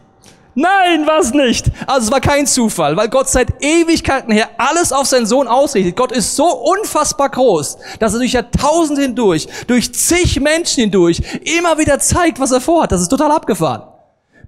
Nein, 0.56 1.04
was 1.06 1.32
nicht. 1.32 1.72
Also 1.86 2.06
es 2.06 2.12
war 2.12 2.20
kein 2.20 2.46
Zufall, 2.46 2.96
weil 2.96 3.08
Gott 3.08 3.28
seit 3.28 3.62
Ewigkeiten 3.62 4.32
her 4.32 4.50
alles 4.56 4.92
auf 4.92 5.06
seinen 5.06 5.26
Sohn 5.26 5.48
ausrichtet. 5.48 5.96
Gott 5.96 6.12
ist 6.12 6.36
so 6.36 6.46
unfassbar 6.46 7.28
groß, 7.28 7.76
dass 7.98 8.12
er 8.12 8.20
durch 8.20 8.32
Jahrtausende 8.32 9.02
hindurch, 9.02 9.48
durch 9.66 9.92
zig 9.92 10.38
Menschen 10.40 10.82
hindurch 10.82 11.22
immer 11.58 11.76
wieder 11.78 11.98
zeigt, 11.98 12.38
was 12.38 12.52
er 12.52 12.60
vorhat. 12.60 12.92
Das 12.92 13.00
ist 13.00 13.08
total 13.08 13.32
abgefahren. 13.32 13.82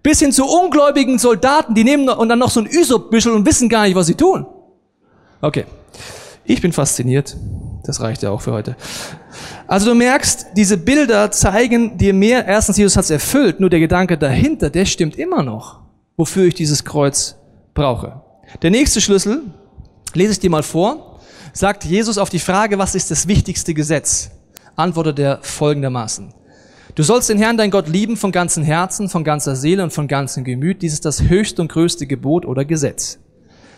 Bis 0.03 0.21
hin 0.21 0.31
zu 0.31 0.47
ungläubigen 0.47 1.19
Soldaten, 1.19 1.75
die 1.75 1.83
nehmen 1.83 2.09
und 2.09 2.29
dann 2.29 2.38
noch 2.38 2.50
so 2.50 2.61
ein 2.61 2.67
Üsop-Büschel 2.67 3.33
und 3.33 3.45
wissen 3.45 3.69
gar 3.69 3.83
nicht, 3.83 3.97
was 3.97 4.07
sie 4.07 4.15
tun. 4.15 4.47
Okay. 5.41 5.65
Ich 6.45 6.62
bin 6.62 6.73
fasziniert. 6.73 7.37
Das 7.87 8.00
reicht 8.00 8.23
ja 8.23 8.31
auch 8.31 8.40
für 8.40 8.52
heute. 8.52 8.76
Also 9.66 9.87
du 9.87 9.95
merkst, 9.95 10.49
diese 10.57 10.76
Bilder 10.76 11.31
zeigen 11.31 11.99
dir 11.99 12.12
mehr. 12.12 12.47
Erstens, 12.47 12.76
Jesus 12.76 12.97
hat 12.97 13.05
es 13.05 13.11
erfüllt, 13.11 13.61
nur 13.61 13.71
der 13.71 13.81
Gedanke 13.81 14.19
dahinter, 14.19 14.71
der 14.71 14.85
stimmt 14.87 15.16
immer 15.16 15.43
noch, 15.43 15.81
wofür 16.16 16.47
ich 16.47 16.55
dieses 16.55 16.85
Kreuz 16.85 17.37
brauche. 17.75 18.23
Der 18.62 18.71
nächste 18.71 19.00
Schlüssel, 19.00 19.43
lese 20.14 20.33
ich 20.33 20.40
dir 20.40 20.50
mal 20.50 20.62
vor, 20.62 21.21
sagt 21.52 21.85
Jesus 21.85 22.19
auf 22.19 22.31
die 22.31 22.38
Frage, 22.38 22.78
was 22.78 22.95
ist 22.95 23.11
das 23.11 23.28
wichtigste 23.28 23.75
Gesetz? 23.75 24.31
Antwortet 24.76 25.19
er 25.19 25.38
folgendermaßen. 25.43 26.35
Du 26.95 27.02
sollst 27.02 27.28
den 27.28 27.38
Herrn, 27.38 27.57
dein 27.57 27.71
Gott, 27.71 27.88
lieben 27.88 28.16
von 28.16 28.33
ganzem 28.33 28.62
Herzen, 28.62 29.09
von 29.09 29.22
ganzer 29.22 29.55
Seele 29.55 29.83
und 29.83 29.92
von 29.92 30.09
ganzem 30.09 30.44
Gemüt. 30.44 30.83
Dies 30.83 30.94
ist 30.94 31.05
das 31.05 31.22
höchste 31.22 31.61
und 31.61 31.70
größte 31.70 32.07
Gebot 32.07 32.46
oder 32.46 32.64
Gesetz. 32.64 33.18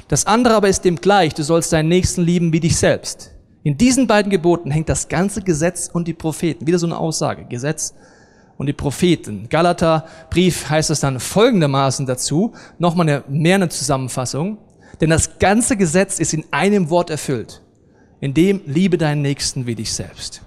Das 0.07 0.27
andere 0.27 0.55
aber 0.55 0.69
ist 0.69 0.85
dem 0.85 0.97
gleich, 0.97 1.35
du 1.35 1.43
sollst 1.43 1.73
deinen 1.73 1.89
Nächsten 1.89 2.23
lieben 2.23 2.53
wie 2.53 2.61
dich 2.61 2.77
selbst. 2.77 3.33
In 3.65 3.77
diesen 3.77 4.07
beiden 4.07 4.31
Geboten 4.31 4.71
hängt 4.71 4.89
das 4.89 5.09
ganze 5.09 5.43
Gesetz 5.43 5.91
und 5.93 6.07
die 6.07 6.15
Propheten. 6.15 6.67
Wieder 6.67 6.79
so 6.79 6.87
eine 6.87 6.97
Aussage. 6.97 7.45
Gesetz 7.45 7.95
und 8.57 8.67
die 8.67 8.73
Propheten. 8.73 9.49
Galater 9.49 10.07
Brief 10.31 10.69
heißt 10.69 10.91
es 10.91 11.01
dann 11.01 11.21
folgendermaßen 11.21 12.07
dazu. 12.07 12.53
Nochmal 12.79 13.09
eine, 13.09 13.25
mehr 13.29 13.57
eine 13.57 13.69
Zusammenfassung. 13.69 14.59
Denn 15.01 15.11
das 15.11 15.39
ganze 15.39 15.77
Gesetz 15.77 16.19
ist 16.19 16.35
in 16.35 16.45
einem 16.51 16.91
Wort 16.91 17.11
erfüllt. 17.11 17.63
In 18.21 18.35
dem 18.35 18.61
liebe 18.67 18.99
deinen 18.99 19.23
Nächsten 19.23 19.67
wie 19.67 19.75
dich 19.75 19.93
selbst. 19.93 20.43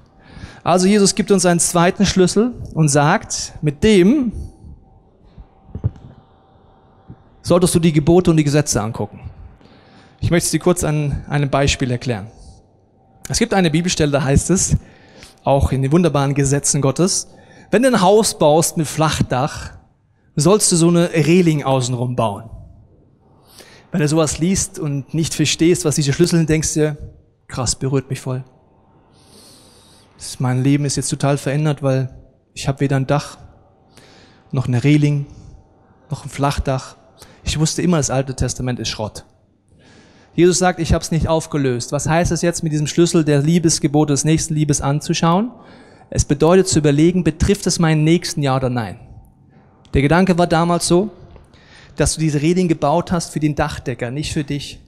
Also 0.63 0.87
Jesus 0.87 1.15
gibt 1.15 1.31
uns 1.31 1.45
einen 1.45 1.59
zweiten 1.59 2.05
Schlüssel 2.05 2.53
und 2.73 2.89
sagt, 2.89 3.53
mit 3.61 3.83
dem 3.83 4.31
solltest 7.41 7.73
du 7.73 7.79
die 7.79 7.93
Gebote 7.93 8.31
und 8.31 8.37
die 8.37 8.43
Gesetze 8.43 8.81
angucken. 8.81 9.21
Ich 10.19 10.29
möchte 10.29 10.49
sie 10.49 10.59
kurz 10.59 10.83
an 10.83 11.23
einem 11.27 11.49
Beispiel 11.49 11.89
erklären. 11.89 12.27
Es 13.31 13.39
gibt 13.39 13.53
eine 13.53 13.71
Bibelstelle, 13.71 14.11
da 14.11 14.21
heißt 14.25 14.49
es, 14.49 14.75
auch 15.45 15.71
in 15.71 15.81
den 15.81 15.93
wunderbaren 15.93 16.35
Gesetzen 16.35 16.81
Gottes, 16.81 17.29
wenn 17.71 17.81
du 17.81 17.87
ein 17.87 18.01
Haus 18.01 18.37
baust 18.37 18.75
mit 18.75 18.87
Flachdach, 18.87 19.71
sollst 20.35 20.69
du 20.69 20.75
so 20.75 20.89
eine 20.89 21.09
Reling 21.13 21.63
außenrum 21.63 22.17
bauen. 22.17 22.49
Wenn 23.89 24.01
du 24.01 24.07
sowas 24.09 24.39
liest 24.39 24.79
und 24.79 25.13
nicht 25.13 25.33
verstehst, 25.33 25.85
was 25.85 25.95
diese 25.95 26.11
Schlüssel 26.11 26.39
sind, 26.39 26.49
denkst 26.49 26.73
du, 26.73 26.97
krass, 27.47 27.75
berührt 27.75 28.09
mich 28.09 28.19
voll. 28.19 28.43
Mein 30.39 30.61
Leben 30.61 30.83
ist 30.83 30.97
jetzt 30.97 31.09
total 31.09 31.37
verändert, 31.37 31.81
weil 31.81 32.13
ich 32.53 32.67
habe 32.67 32.81
weder 32.81 32.97
ein 32.97 33.07
Dach, 33.07 33.37
noch 34.51 34.67
eine 34.67 34.83
Reling, 34.83 35.25
noch 36.09 36.25
ein 36.25 36.29
Flachdach. 36.29 36.97
Ich 37.45 37.57
wusste 37.57 37.81
immer, 37.81 37.95
das 37.95 38.09
Alte 38.09 38.35
Testament 38.35 38.77
ist 38.77 38.89
Schrott. 38.89 39.23
Jesus 40.33 40.59
sagt, 40.59 40.79
ich 40.79 40.93
habe 40.93 41.03
es 41.03 41.11
nicht 41.11 41.27
aufgelöst. 41.27 41.91
Was 41.91 42.07
heißt 42.07 42.31
es 42.31 42.41
jetzt 42.41 42.63
mit 42.63 42.71
diesem 42.71 42.87
Schlüssel 42.87 43.25
der 43.25 43.41
Liebesgebote 43.41 44.13
des 44.13 44.23
nächsten 44.23 44.53
Liebes 44.53 44.81
anzuschauen? 44.81 45.51
Es 46.09 46.25
bedeutet 46.25 46.67
zu 46.67 46.79
überlegen, 46.79 47.23
betrifft 47.23 47.67
es 47.67 47.79
meinen 47.79 48.03
Nächsten 48.03 48.41
ja 48.41 48.55
oder 48.55 48.69
nein? 48.69 48.99
Der 49.93 50.01
Gedanke 50.01 50.37
war 50.37 50.47
damals 50.47 50.87
so, 50.87 51.09
dass 51.97 52.15
du 52.15 52.21
diese 52.21 52.41
Reling 52.41 52.67
gebaut 52.67 53.11
hast 53.11 53.33
für 53.33 53.39
den 53.39 53.55
Dachdecker, 53.55 54.11
nicht 54.11 54.31
für 54.31 54.43
dich. 54.43 54.79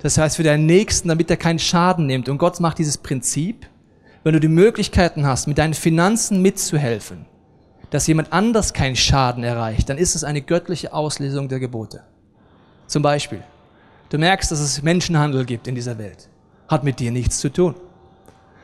Das 0.00 0.18
heißt 0.18 0.36
für 0.36 0.42
deinen 0.42 0.66
Nächsten, 0.66 1.08
damit 1.08 1.30
er 1.30 1.36
keinen 1.36 1.58
Schaden 1.58 2.06
nimmt. 2.06 2.28
Und 2.28 2.38
Gott 2.38 2.58
macht 2.60 2.78
dieses 2.78 2.98
Prinzip, 2.98 3.66
wenn 4.24 4.32
du 4.32 4.40
die 4.40 4.48
Möglichkeiten 4.48 5.26
hast, 5.26 5.48
mit 5.48 5.58
deinen 5.58 5.74
Finanzen 5.74 6.40
mitzuhelfen, 6.42 7.26
dass 7.90 8.06
jemand 8.06 8.32
anders 8.32 8.72
keinen 8.72 8.96
Schaden 8.96 9.42
erreicht, 9.42 9.88
dann 9.88 9.98
ist 9.98 10.14
es 10.14 10.24
eine 10.24 10.42
göttliche 10.42 10.92
Auslesung 10.92 11.48
der 11.48 11.60
Gebote. 11.60 12.02
Zum 12.86 13.02
Beispiel, 13.02 13.42
Du 14.12 14.18
merkst, 14.18 14.52
dass 14.52 14.60
es 14.60 14.82
Menschenhandel 14.82 15.46
gibt 15.46 15.66
in 15.66 15.74
dieser 15.74 15.96
Welt. 15.96 16.28
Hat 16.68 16.84
mit 16.84 17.00
dir 17.00 17.10
nichts 17.10 17.38
zu 17.38 17.50
tun. 17.50 17.74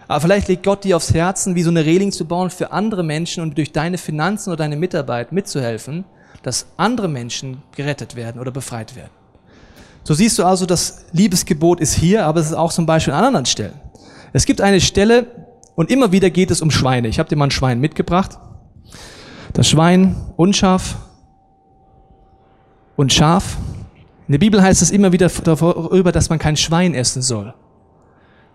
Aber 0.07 0.21
vielleicht 0.21 0.47
legt 0.49 0.63
Gott 0.63 0.85
dir 0.85 0.95
aufs 0.95 1.15
Herzen, 1.15 1.55
wie 1.55 1.63
so 1.63 1.71
eine 1.71 1.87
Reling 1.87 2.13
zu 2.13 2.27
bauen 2.27 2.51
für 2.51 2.71
andere 2.71 3.03
Menschen 3.03 3.43
und 3.43 3.57
durch 3.57 3.73
deine 3.73 3.97
Finanzen 3.97 4.51
oder 4.51 4.59
deine 4.59 4.77
Mitarbeit 4.77 5.33
mitzuhelfen, 5.33 6.05
dass 6.43 6.67
andere 6.77 7.09
Menschen 7.09 7.63
gerettet 7.75 8.15
werden 8.15 8.39
oder 8.39 8.51
befreit 8.51 8.95
werden. 8.95 9.09
So 10.05 10.13
siehst 10.13 10.39
du 10.39 10.45
also, 10.45 10.67
das 10.67 11.07
Liebesgebot 11.13 11.81
ist 11.81 11.95
hier, 11.95 12.27
aber 12.27 12.41
es 12.41 12.49
ist 12.49 12.55
auch 12.55 12.71
zum 12.71 12.85
Beispiel 12.85 13.15
an 13.15 13.25
anderen 13.25 13.47
Stellen. 13.47 13.81
Es 14.35 14.45
gibt 14.45 14.61
eine 14.61 14.83
Stelle 14.83 15.47
und 15.77 15.91
immer 15.91 16.13
wieder 16.13 16.29
geht 16.29 16.51
es 16.51 16.61
um 16.61 16.71
Schweine. 16.71 17.09
Ich 17.09 17.19
habe 17.19 17.31
dir 17.31 17.37
mal 17.37 17.47
ein 17.47 17.53
Schwein 17.53 17.81
mitgebracht. 17.81 18.39
Das 19.55 19.67
Schwein 19.67 20.15
unscharf 20.37 20.99
und 22.97 23.15
scharf. 23.15 23.57
In 24.29 24.33
der 24.33 24.39
Bibel 24.39 24.63
heißt 24.63 24.83
es 24.83 24.91
immer 24.91 25.11
wieder 25.11 25.31
darüber, 25.43 26.13
dass 26.13 26.29
man 26.29 26.39
kein 26.39 26.59
Schwein 26.59 26.95
essen 26.95 27.23
soll. 27.23 27.55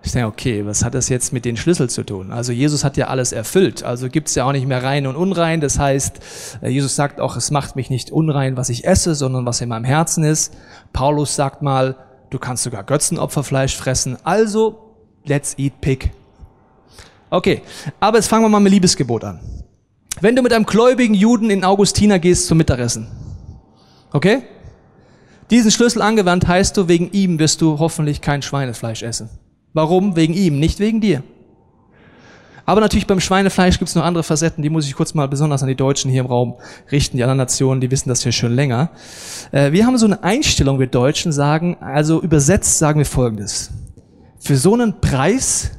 Ich 0.04 0.12
denke, 0.12 0.28
okay, 0.28 0.64
was 0.68 0.84
hat 0.84 0.94
das 0.94 1.10
jetzt 1.10 1.34
mit 1.34 1.46
den 1.46 1.58
Schlüssel 1.58 1.90
zu 1.90 2.04
tun? 2.04 2.32
Also 2.32 2.52
Jesus 2.52 2.84
hat 2.84 2.96
ja 2.96 3.08
alles 3.08 3.32
erfüllt, 3.32 3.84
also 3.84 4.08
gibt 4.08 4.28
es 4.28 4.36
ja 4.36 4.46
auch 4.46 4.52
nicht 4.52 4.68
mehr 4.68 4.84
rein 4.84 5.08
und 5.08 5.16
unrein. 5.16 5.62
Das 5.62 5.80
heißt, 5.80 6.20
äh, 6.62 6.70
Jesus 6.70 6.96
sagt 6.96 7.20
auch, 7.20 7.38
es 7.38 7.50
macht 7.50 7.76
mich 7.76 7.90
nicht 7.90 8.12
unrein, 8.12 8.56
was 8.56 8.70
ich 8.70 8.86
esse, 8.86 9.16
sondern 9.16 9.48
was 9.48 9.62
in 9.62 9.70
meinem 9.70 9.86
Herzen 9.86 10.24
ist. 10.24 10.54
Paulus 10.92 11.36
sagt 11.36 11.64
mal, 11.64 11.96
du 12.30 12.38
kannst 12.38 12.64
sogar 12.64 12.84
Götzenopferfleisch 12.84 13.76
fressen. 13.76 14.18
Also, 14.24 14.94
let's 15.26 15.58
eat 15.58 15.82
pig. 15.82 16.12
Okay, 17.32 17.64
aber 18.00 18.18
jetzt 18.18 18.28
fangen 18.28 18.44
wir 18.44 18.50
mal 18.50 18.60
mit 18.60 18.74
Liebesgebot 18.74 19.24
an. 19.24 19.40
Wenn 20.22 20.36
du 20.36 20.44
mit 20.44 20.54
einem 20.54 20.66
gläubigen 20.66 21.16
Juden 21.16 21.50
in 21.50 21.64
Augustina 21.64 22.20
gehst 22.20 22.46
zum 22.46 22.60
Mittagessen, 22.60 23.08
okay? 24.12 24.44
Diesen 25.54 25.72
Schlüssel 25.72 26.02
angewandt, 26.02 26.48
heißt 26.48 26.76
du, 26.76 26.88
wegen 26.88 27.12
ihm 27.12 27.40
wirst 27.40 27.62
du 27.62 27.80
hoffentlich 27.80 28.20
kein 28.22 28.42
Schweinefleisch 28.42 29.04
essen. 29.04 29.30
Warum? 29.74 30.16
Wegen 30.16 30.34
ihm, 30.34 30.60
nicht 30.60 30.80
wegen 30.80 31.00
dir. 31.00 31.24
Aber 32.66 32.82
natürlich 32.82 33.08
beim 33.08 33.20
Schweinefleisch 33.20 33.78
gibt 33.78 33.90
es 33.90 33.96
noch 33.96 34.04
andere 34.04 34.24
Facetten, 34.24 34.64
die 34.64 34.70
muss 34.70 34.88
ich 34.88 34.96
kurz 34.96 35.14
mal 35.14 35.28
besonders 35.28 35.62
an 35.62 35.68
die 35.68 35.76
Deutschen 35.76 36.10
hier 36.10 36.22
im 36.22 36.28
Raum 36.28 36.56
richten. 36.92 37.18
Die 37.18 37.24
anderen 37.24 37.38
Nationen, 37.38 37.82
die 37.82 37.92
wissen 37.92 38.10
das 38.10 38.24
hier 38.24 38.32
schon 38.32 38.56
länger. 38.56 38.90
Äh, 39.52 39.74
wir 39.74 39.86
haben 39.86 39.98
so 39.98 40.06
eine 40.06 40.24
Einstellung, 40.24 40.80
wir 40.80 40.88
Deutschen 40.88 41.32
sagen, 41.32 41.78
also 41.82 42.22
übersetzt 42.22 42.80
sagen 42.80 43.00
wir 43.00 43.06
Folgendes. 43.06 43.72
Für 44.40 44.56
so 44.56 44.74
einen 44.74 45.02
Preis 45.02 45.72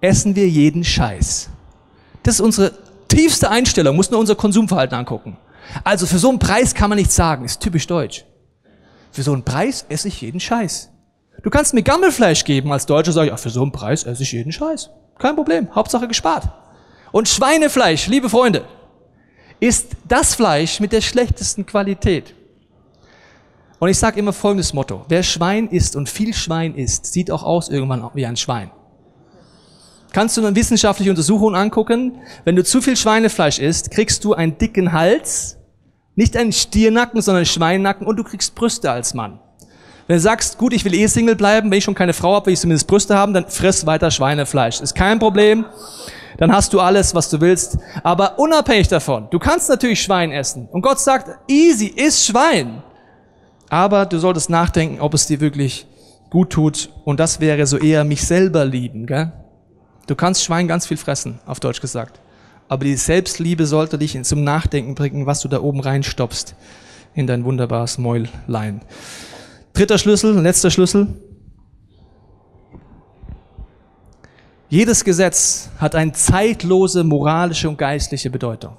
essen 0.00 0.34
wir 0.34 0.48
jeden 0.48 0.84
Scheiß. 0.84 1.50
Das 2.22 2.36
ist 2.36 2.40
unsere 2.40 2.72
tiefste 3.08 3.50
Einstellung, 3.50 3.96
muss 3.96 4.10
nur 4.10 4.20
unser 4.20 4.34
Konsumverhalten 4.34 4.96
angucken. 4.96 5.36
Also 5.84 6.06
für 6.06 6.18
so 6.18 6.30
einen 6.30 6.38
Preis 6.38 6.74
kann 6.74 6.88
man 6.88 6.98
nichts 6.98 7.14
sagen, 7.14 7.44
ist 7.44 7.60
typisch 7.60 7.86
deutsch. 7.86 8.24
Für 9.12 9.22
so 9.22 9.32
einen 9.32 9.44
Preis 9.44 9.84
esse 9.88 10.08
ich 10.08 10.20
jeden 10.20 10.40
Scheiß. 10.40 10.90
Du 11.42 11.50
kannst 11.50 11.74
mir 11.74 11.82
Gammelfleisch 11.82 12.44
geben 12.44 12.72
als 12.72 12.86
Deutscher, 12.86 13.12
sage 13.12 13.28
ich, 13.28 13.32
ach, 13.32 13.38
für 13.38 13.50
so 13.50 13.62
einen 13.62 13.72
Preis 13.72 14.04
esse 14.04 14.22
ich 14.22 14.32
jeden 14.32 14.52
Scheiß. 14.52 14.90
Kein 15.18 15.36
Problem, 15.36 15.72
Hauptsache 15.74 16.08
gespart. 16.08 16.48
Und 17.12 17.28
Schweinefleisch, 17.28 18.06
liebe 18.08 18.30
Freunde, 18.30 18.64
ist 19.60 19.90
das 20.08 20.34
Fleisch 20.34 20.80
mit 20.80 20.92
der 20.92 21.02
schlechtesten 21.02 21.66
Qualität. 21.66 22.34
Und 23.78 23.88
ich 23.88 23.98
sage 23.98 24.18
immer 24.18 24.32
folgendes 24.32 24.72
Motto. 24.72 25.04
Wer 25.08 25.22
Schwein 25.22 25.68
isst 25.68 25.94
und 25.94 26.08
viel 26.08 26.32
Schwein 26.32 26.74
isst, 26.74 27.06
sieht 27.06 27.30
auch 27.30 27.42
aus 27.42 27.68
irgendwann 27.68 28.08
wie 28.14 28.24
ein 28.24 28.36
Schwein. 28.36 28.70
Kannst 30.12 30.36
du 30.36 30.44
eine 30.44 30.54
wissenschaftliche 30.54 31.10
Untersuchung 31.10 31.54
angucken? 31.54 32.18
Wenn 32.44 32.54
du 32.54 32.64
zu 32.64 32.80
viel 32.80 32.96
Schweinefleisch 32.96 33.58
isst, 33.58 33.90
kriegst 33.90 34.24
du 34.24 34.34
einen 34.34 34.58
dicken 34.58 34.92
Hals, 34.92 35.58
nicht 36.14 36.36
einen 36.36 36.52
Stiernacken, 36.52 37.20
sondern 37.20 37.38
einen 37.38 37.46
Schweinnacken 37.46 38.06
und 38.06 38.16
du 38.16 38.24
kriegst 38.24 38.54
Brüste 38.54 38.90
als 38.90 39.14
Mann. 39.14 39.40
Wenn 40.06 40.16
du 40.16 40.20
sagst, 40.20 40.58
gut, 40.58 40.72
ich 40.72 40.84
will 40.84 40.94
eh 40.94 41.06
Single 41.06 41.36
bleiben, 41.36 41.70
wenn 41.70 41.78
ich 41.78 41.84
schon 41.84 41.94
keine 41.94 42.12
Frau 42.12 42.34
habe, 42.34 42.46
will 42.46 42.54
ich 42.54 42.60
zumindest 42.60 42.86
Brüste 42.86 43.16
haben, 43.16 43.32
dann 43.32 43.48
friss 43.48 43.86
weiter 43.86 44.10
Schweinefleisch. 44.10 44.80
Ist 44.80 44.94
kein 44.94 45.18
Problem. 45.18 45.64
Dann 46.38 46.52
hast 46.52 46.72
du 46.72 46.80
alles, 46.80 47.14
was 47.14 47.30
du 47.30 47.40
willst. 47.40 47.78
Aber 48.02 48.38
unabhängig 48.38 48.88
davon, 48.88 49.28
du 49.30 49.38
kannst 49.38 49.68
natürlich 49.68 50.02
Schwein 50.02 50.32
essen. 50.32 50.68
Und 50.70 50.82
Gott 50.82 50.98
sagt, 50.98 51.30
easy, 51.48 51.86
iss 51.86 52.26
Schwein. 52.26 52.82
Aber 53.68 54.06
du 54.06 54.18
solltest 54.18 54.50
nachdenken, 54.50 55.00
ob 55.00 55.14
es 55.14 55.26
dir 55.26 55.40
wirklich 55.40 55.86
gut 56.30 56.50
tut. 56.50 56.90
Und 57.04 57.20
das 57.20 57.40
wäre 57.40 57.66
so 57.66 57.78
eher 57.78 58.04
mich 58.04 58.26
selber 58.26 58.64
lieben, 58.64 59.06
gell? 59.06 59.32
Du 60.06 60.16
kannst 60.16 60.42
Schwein 60.42 60.66
ganz 60.66 60.86
viel 60.86 60.96
fressen, 60.96 61.38
auf 61.46 61.60
Deutsch 61.60 61.80
gesagt. 61.80 62.18
Aber 62.68 62.84
die 62.84 62.96
Selbstliebe 62.96 63.66
sollte 63.66 63.98
dich 63.98 64.20
zum 64.22 64.44
Nachdenken 64.44 64.94
bringen, 64.94 65.26
was 65.26 65.40
du 65.40 65.48
da 65.48 65.60
oben 65.60 65.80
reinstopfst 65.80 66.54
in 67.14 67.26
dein 67.26 67.44
wunderbares 67.44 67.98
Mäullein. 67.98 68.80
Dritter 69.74 69.98
Schlüssel, 69.98 70.38
letzter 70.40 70.70
Schlüssel. 70.70 71.08
Jedes 74.68 75.04
Gesetz 75.04 75.68
hat 75.78 75.94
eine 75.94 76.12
zeitlose 76.12 77.04
moralische 77.04 77.68
und 77.68 77.76
geistliche 77.76 78.30
Bedeutung. 78.30 78.76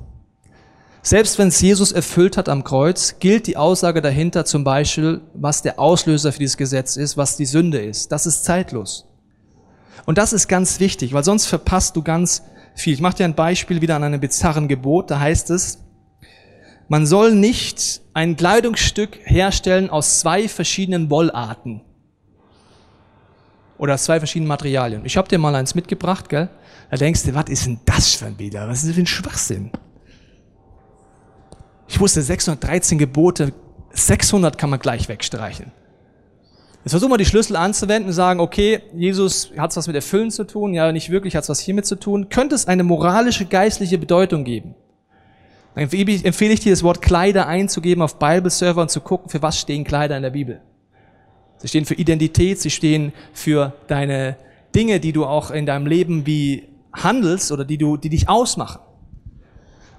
Selbst 1.04 1.38
wenn 1.38 1.50
es 1.50 1.60
Jesus 1.60 1.92
erfüllt 1.92 2.38
hat 2.38 2.48
am 2.48 2.64
Kreuz, 2.64 3.20
gilt 3.20 3.46
die 3.46 3.58
Aussage 3.58 4.02
dahinter 4.02 4.46
zum 4.46 4.64
Beispiel, 4.64 5.22
was 5.34 5.62
der 5.62 5.78
Auslöser 5.78 6.32
für 6.32 6.40
dieses 6.40 6.58
Gesetz 6.58 6.96
ist, 6.96 7.18
was 7.18 7.36
die 7.36 7.46
Sünde 7.46 7.80
ist. 7.80 8.12
Das 8.12 8.26
ist 8.26 8.46
zeitlos. 8.46 9.06
Und 10.06 10.18
das 10.18 10.32
ist 10.34 10.48
ganz 10.48 10.80
wichtig, 10.80 11.14
weil 11.14 11.24
sonst 11.24 11.46
verpasst 11.46 11.96
du 11.96 12.02
ganz 12.02 12.42
viel. 12.76 12.94
Ich 12.94 13.02
mache 13.02 13.18
dir 13.18 13.26
ein 13.26 13.36
Beispiel 13.36 13.82
wieder 13.82 13.96
an 13.96 14.04
einem 14.04 14.20
bizarren 14.20 14.68
Gebot. 14.68 15.12
Da 15.12 15.20
heißt 15.20 15.50
es, 15.50 15.84
man 16.88 17.06
soll 17.06 17.34
nicht 17.34 18.02
ein 18.14 18.36
Kleidungsstück 18.36 19.18
herstellen 19.24 19.90
aus 19.90 20.20
zwei 20.20 20.48
verschiedenen 20.48 21.10
Wollarten 21.10 21.82
oder 23.78 23.96
aus 23.96 24.04
zwei 24.04 24.20
verschiedenen 24.20 24.48
Materialien. 24.48 25.06
Ich 25.06 25.18
habe 25.18 25.28
dir 25.28 25.38
mal 25.38 25.56
eins 25.56 25.76
mitgebracht, 25.76 26.30
gell? 26.30 26.50
Da 26.92 26.98
denkst 26.98 27.24
du, 27.24 27.34
was 27.34 27.46
ist 27.50 27.66
denn 27.66 27.80
das 27.86 28.22
ein 28.22 28.38
wieder? 28.38 28.68
Was 28.68 28.80
ist 28.80 28.90
das 28.90 28.96
für 28.96 29.02
ein 29.02 29.08
Schwachsinn? 29.08 29.72
Ich 31.88 32.00
wusste 32.00 32.22
613 32.22 32.98
Gebote, 32.98 33.54
600 33.92 34.58
kann 34.58 34.70
man 34.70 34.80
gleich 34.80 35.10
wegstreichen. 35.10 35.72
Jetzt 36.84 36.92
versuchen 36.92 37.12
wir 37.12 37.18
die 37.18 37.26
Schlüssel 37.26 37.56
anzuwenden 37.56 38.10
und 38.10 38.14
sagen, 38.14 38.42
okay, 38.42 38.82
Jesus 38.94 39.52
hat 39.58 39.72
es 39.72 39.78
was 39.78 39.88
mit 39.88 39.96
Erfüllen 39.96 40.32
zu 40.32 40.44
tun, 40.44 40.74
ja, 40.74 40.92
nicht 40.92 41.10
wirklich 41.10 41.36
hat 41.36 41.44
es 41.44 41.50
was 41.50 41.62
hiermit 41.62 41.86
zu 41.86 41.96
tun. 41.96 42.28
Könnte 42.28 42.56
es 42.56 42.68
eine 42.68 42.84
moralische, 42.84 43.46
geistliche 43.46 43.98
Bedeutung 43.98 44.44
geben? 44.44 44.76
Dann 45.76 45.84
empfehle 45.84 46.54
ich 46.54 46.60
dir, 46.60 46.74
das 46.74 46.84
Wort 46.84 47.02
Kleider 47.02 47.48
einzugeben 47.48 48.04
auf 48.04 48.20
Bible-Server 48.20 48.82
und 48.82 48.92
zu 48.92 49.00
gucken, 49.00 49.30
für 49.30 49.42
was 49.42 49.60
stehen 49.60 49.86
Kleider 49.86 50.18
in 50.18 50.24
der 50.24 50.32
Bibel. 50.32 50.62
Sie 51.58 51.70
stehen 51.70 51.86
für 51.86 51.96
Identität, 51.96 52.60
sie 52.60 52.70
stehen 52.70 53.14
für 53.32 53.74
deine 53.88 54.36
Dinge, 54.76 55.00
die 55.00 55.14
du 55.14 55.26
auch 55.26 55.52
in 55.52 55.66
deinem 55.66 55.86
Leben 55.86 56.26
wie 56.26 56.68
handelst 56.92 57.54
oder 57.54 57.64
die, 57.64 57.78
du, 57.78 57.96
die 57.96 58.10
dich 58.10 58.28
ausmachen. 58.28 58.82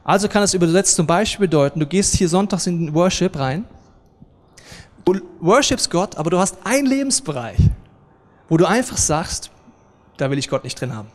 Also 0.05 0.29
kann 0.29 0.43
es 0.43 0.53
übersetzt 0.53 0.97
zum 0.97 1.07
Beispiel 1.07 1.47
bedeuten, 1.49 1.81
du 1.81 1.87
gehst 1.87 2.15
hier 2.15 2.29
sonntags 2.29 2.67
in 2.67 2.87
den 2.87 2.95
Worship 2.95 3.39
rein 3.39 3.65
Du 5.05 5.21
worshipst 5.41 5.91
Gott, 5.91 6.17
aber 6.17 6.31
du 6.31 6.39
hast 6.39 6.57
einen 6.65 6.87
Lebensbereich, 6.87 7.59
wo 8.49 8.57
du 8.57 8.65
einfach 8.65 8.97
sagst, 8.97 9.51
da 10.17 10.31
will 10.31 10.39
ich 10.39 10.49
Gott 10.49 10.65
nicht 10.65 10.81
drin 10.81 10.95
haben. 10.95 11.09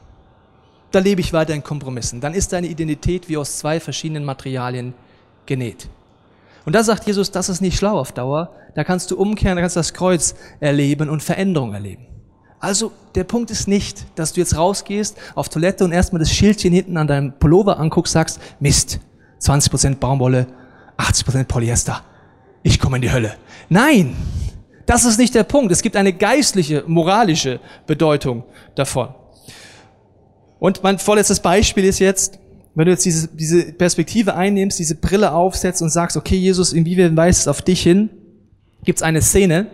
Da 0.91 0.99
lebe 0.99 1.21
ich 1.21 1.33
weiter 1.33 1.53
in 1.53 1.63
Kompromissen. 1.63 2.21
Dann 2.21 2.33
ist 2.33 2.53
deine 2.53 2.67
Identität 2.67 3.29
wie 3.29 3.37
aus 3.37 3.57
zwei 3.57 3.79
verschiedenen 3.79 4.25
Materialien 4.25 4.93
genäht. 5.45 5.87
Und 6.65 6.73
da 6.73 6.83
sagt 6.83 7.07
Jesus, 7.07 7.31
das 7.31 7.49
ist 7.49 7.61
nicht 7.61 7.77
schlau 7.77 7.97
auf 7.97 8.11
Dauer. 8.11 8.51
Da 8.75 8.83
kannst 8.83 9.09
du 9.11 9.17
umkehren, 9.17 9.55
da 9.55 9.61
kannst 9.61 9.75
du 9.75 9.79
das 9.79 9.93
Kreuz 9.93 10.35
erleben 10.59 11.09
und 11.09 11.23
Veränderung 11.23 11.73
erleben. 11.73 12.05
Also 12.59 12.91
der 13.15 13.23
Punkt 13.23 13.49
ist 13.49 13.67
nicht, 13.67 14.05
dass 14.15 14.33
du 14.33 14.41
jetzt 14.41 14.57
rausgehst 14.57 15.17
auf 15.35 15.49
Toilette 15.49 15.85
und 15.85 15.93
erstmal 15.93 16.19
das 16.19 16.31
Schildchen 16.31 16.73
hinten 16.73 16.97
an 16.97 17.07
deinem 17.07 17.31
Pullover 17.33 17.79
anguckst, 17.79 18.13
sagst, 18.13 18.39
Mist, 18.59 18.99
20% 19.41 19.95
Baumwolle, 19.95 20.47
80% 20.97 21.45
Polyester 21.45 22.03
ich 22.63 22.79
komme 22.79 22.97
in 22.97 23.01
die 23.01 23.11
Hölle. 23.11 23.35
Nein, 23.69 24.15
das 24.85 25.05
ist 25.05 25.19
nicht 25.19 25.35
der 25.35 25.43
Punkt. 25.43 25.71
Es 25.71 25.81
gibt 25.81 25.95
eine 25.95 26.13
geistliche, 26.13 26.83
moralische 26.87 27.59
Bedeutung 27.85 28.43
davon. 28.75 29.09
Und 30.59 30.83
mein 30.83 30.99
vorletztes 30.99 31.39
Beispiel 31.39 31.85
ist 31.85 31.99
jetzt, 31.99 32.39
wenn 32.75 32.85
du 32.85 32.91
jetzt 32.91 33.05
diese, 33.05 33.27
diese 33.27 33.71
Perspektive 33.73 34.35
einnimmst, 34.35 34.79
diese 34.79 34.95
Brille 34.95 35.31
aufsetzt 35.31 35.81
und 35.81 35.89
sagst, 35.89 36.17
okay, 36.17 36.35
Jesus, 36.35 36.73
inwiefern 36.73 37.15
weist 37.15 37.41
es 37.41 37.47
auf 37.47 37.61
dich 37.61 37.81
hin, 37.81 38.09
gibt 38.83 38.99
es 38.99 39.03
eine 39.03 39.21
Szene, 39.21 39.67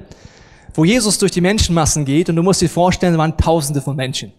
wo 0.73 0.85
Jesus 0.85 1.17
durch 1.17 1.31
die 1.31 1.41
Menschenmassen 1.41 2.05
geht 2.05 2.29
und 2.29 2.35
du 2.35 2.43
musst 2.43 2.61
dir 2.61 2.69
vorstellen, 2.69 3.13
da 3.13 3.19
waren 3.19 3.37
tausende 3.37 3.81
von 3.81 3.95
Menschen. 3.95 4.33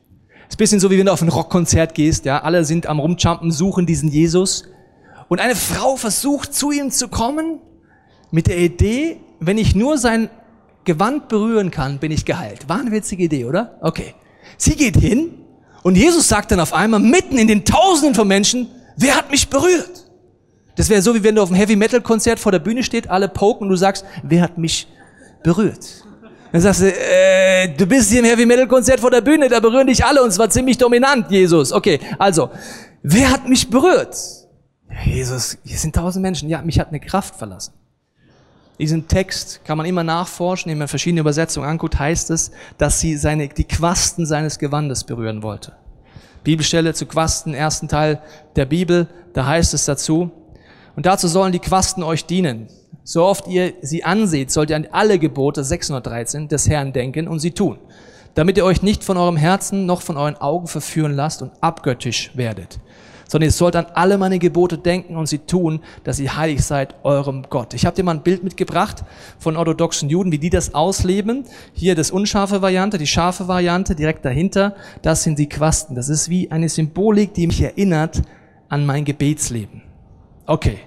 Es 0.49 0.51
ist 0.51 0.55
ein 0.55 0.59
bisschen 0.59 0.81
so, 0.81 0.91
wie 0.91 0.99
wenn 0.99 1.07
du 1.07 1.13
auf 1.13 1.23
ein 1.23 1.29
Rockkonzert 1.29 1.95
gehst, 1.95 2.25
ja, 2.25 2.43
alle 2.43 2.65
sind 2.65 2.87
am 2.87 3.01
Rumjumpen, 3.01 3.51
suchen 3.51 3.87
diesen 3.87 4.11
Jesus. 4.11 4.65
Und 5.29 5.41
eine 5.41 5.57
Frau 5.57 5.97
versucht, 5.97 6.55
zu 6.55 6.71
ihm 6.71 6.91
zu 6.91 7.09
kommen 7.09 7.61
mit 8.31 8.47
der 8.47 8.59
Idee, 8.59 9.19
wenn 9.41 9.59
ich 9.59 9.75
nur 9.75 9.99
sein 9.99 10.31
Gewand 10.85 11.29
berühren 11.29 11.71
kann, 11.71 11.99
bin 11.99 12.13
ich 12.13 12.25
geheilt. 12.25 12.69
War 12.69 12.81
eine 12.81 12.93
witzige 12.93 13.25
Idee, 13.25 13.45
oder? 13.45 13.79
Okay. 13.81 14.15
Sie 14.57 14.77
geht 14.77 14.97
hin 14.97 15.35
und 15.83 15.97
Jesus 15.97 16.29
sagt 16.29 16.53
dann 16.53 16.61
auf 16.61 16.73
einmal 16.73 17.01
mitten 17.01 17.39
in 17.39 17.49
den 17.49 17.65
Tausenden 17.65 18.15
von 18.15 18.27
Menschen, 18.27 18.69
wer 18.97 19.17
hat 19.17 19.31
mich 19.31 19.49
berührt? 19.49 20.07
Das 20.77 20.89
wäre 20.89 21.03
so, 21.03 21.15
wie 21.15 21.23
wenn 21.23 21.35
du 21.35 21.43
auf 21.43 21.51
einem 21.51 21.59
Heavy-Metal-Konzert 21.59 22.39
vor 22.39 22.53
der 22.53 22.59
Bühne 22.59 22.83
steht, 22.83 23.09
alle 23.09 23.29
poken 23.29 23.65
und 23.65 23.71
du 23.71 23.77
sagst, 23.77 24.05
wer 24.23 24.43
hat 24.43 24.59
mich 24.59 24.87
berührt? 25.43 26.05
Dann 26.53 26.61
sagst 26.61 26.83
du, 26.83 26.87
äh, 26.87 27.69
du 27.69 27.87
bist 27.87 28.11
hier 28.11 28.21
im 28.21 28.27
Heavy-Metal-Konzert 28.27 29.01
vor 29.01 29.11
der 29.11 29.21
Bühne, 29.23 29.49
da 29.49 29.59
berühren 29.61 29.87
dich 29.87 30.05
alle 30.05 30.23
und 30.23 30.31
zwar 30.33 30.51
ziemlich 30.51 30.79
dominant, 30.79 31.31
Jesus. 31.31 31.73
Okay, 31.73 31.99
also, 32.19 32.51
wer 33.03 33.31
hat 33.31 33.49
mich 33.49 33.69
berührt? 33.69 34.17
Jesus, 35.05 35.59
hier 35.65 35.79
sind 35.79 35.95
tausend 35.95 36.23
Menschen. 36.23 36.49
Ja, 36.49 36.63
mich 36.63 36.79
hat 36.79 36.89
eine 36.89 37.01
Kraft 37.01 37.37
verlassen. 37.37 37.73
Diesen 38.79 39.09
Text 39.09 39.65
kann 39.65 39.79
man 39.79 39.87
immer 39.87 40.05
nachforschen, 40.05 40.71
wenn 40.71 40.79
man 40.79 40.89
verschiedene 40.89 41.21
Übersetzungen 41.21 41.69
anguckt, 41.69 41.99
heißt 41.99 42.31
es, 42.31 42.51
dass 42.77 43.01
sie 43.01 43.17
seine, 43.17 43.49
die 43.49 43.65
Quasten 43.65 44.27
seines 44.27 44.59
Gewandes 44.59 45.05
berühren 45.05 45.43
wollte. 45.43 45.73
Bibelstelle 46.45 46.93
zu 46.93 47.07
Quasten, 47.07 47.55
ersten 47.55 47.89
Teil 47.89 48.21
der 48.55 48.67
Bibel, 48.67 49.09
da 49.33 49.47
heißt 49.47 49.73
es 49.73 49.87
dazu, 49.87 50.31
und 50.95 51.07
dazu 51.07 51.27
sollen 51.27 51.53
die 51.53 51.59
Quasten 51.59 52.03
euch 52.03 52.27
dienen. 52.27 52.69
So 53.03 53.25
oft 53.25 53.49
ihr 53.49 53.73
sie 53.83 54.05
anseht, 54.05 54.51
sollt 54.51 54.71
ihr 54.71 54.77
an 54.77 54.89
alle 54.93 55.19
Gebote 55.19 55.65
613 55.65 56.49
des 56.49 56.69
Herrn 56.69 56.93
denken 56.93 57.29
und 57.29 57.39
sie 57.39 57.53
tun, 57.53 57.79
damit 58.35 58.59
ihr 58.59 58.65
euch 58.65 58.83
nicht 58.83 59.05
von 59.05 59.17
eurem 59.17 59.37
Herzen 59.37 59.87
noch 59.87 60.03
von 60.03 60.17
euren 60.17 60.37
Augen 60.37 60.67
verführen 60.67 61.15
lasst 61.15 61.41
und 61.41 61.53
abgöttisch 61.63 62.31
werdet 62.35 62.79
sondern 63.29 63.49
ihr 63.49 63.53
sollt 63.53 63.77
an 63.77 63.87
alle 63.95 64.19
meine 64.19 64.39
Gebote 64.39 64.79
denken 64.79 65.17
und 65.17 65.27
sie 65.27 65.39
tun, 65.39 65.81
dass 66.05 66.19
ihr 66.19 66.37
heilig 66.37 66.65
seid 66.65 66.95
eurem 67.03 67.45
Gott. 67.49 67.75
Ich 67.75 67.87
habe 67.87 67.97
dir 67.97 68.03
mal 68.03 68.15
ein 68.15 68.23
Bild 68.23 68.45
mitgebracht 68.45 69.05
von 69.39 69.57
orthodoxen 69.57 70.09
Juden, 70.09 70.33
wie 70.33 70.39
die 70.39 70.51
das 70.51 70.75
ausleben. 70.75 71.45
Hier 71.73 71.95
das 71.95 72.11
unscharfe 72.11 72.63
Variante, 72.63 72.99
die 72.99 73.07
scharfe 73.07 73.49
Variante, 73.49 73.95
direkt 73.95 74.25
dahinter, 74.25 74.77
das 75.03 75.23
sind 75.23 75.39
die 75.39 75.49
Quasten. 75.49 75.97
Das 75.97 76.09
ist 76.09 76.29
wie 76.29 76.51
eine 76.51 76.69
Symbolik, 76.69 77.35
die 77.35 77.47
mich 77.47 77.61
erinnert 77.61 78.23
an 78.69 78.87
mein 78.87 79.05
Gebetsleben. 79.05 79.83
Okay. 80.47 80.79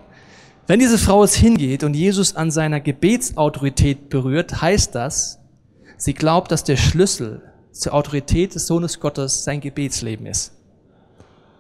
Wenn 0.68 0.80
diese 0.80 1.00
Frau 1.00 1.24
es 1.24 1.34
hingeht 1.34 1.84
und 1.84 1.96
Jesus 1.96 2.36
an 2.36 2.52
seiner 2.52 2.80
Gebetsautorität 2.80 4.10
berührt, 4.10 4.62
heißt 4.62 4.94
das, 4.94 5.40
sie 5.98 6.14
glaubt, 6.14 6.52
dass 6.52 6.64
der 6.64 6.78
Schlüssel 6.78 7.42
zur 7.72 7.94
Autorität 7.94 8.54
des 8.54 8.68
Sohnes 8.68 9.00
Gottes 9.00 9.44
sein 9.44 9.62
Gebetsleben 9.62 10.28
ist. 10.28 10.54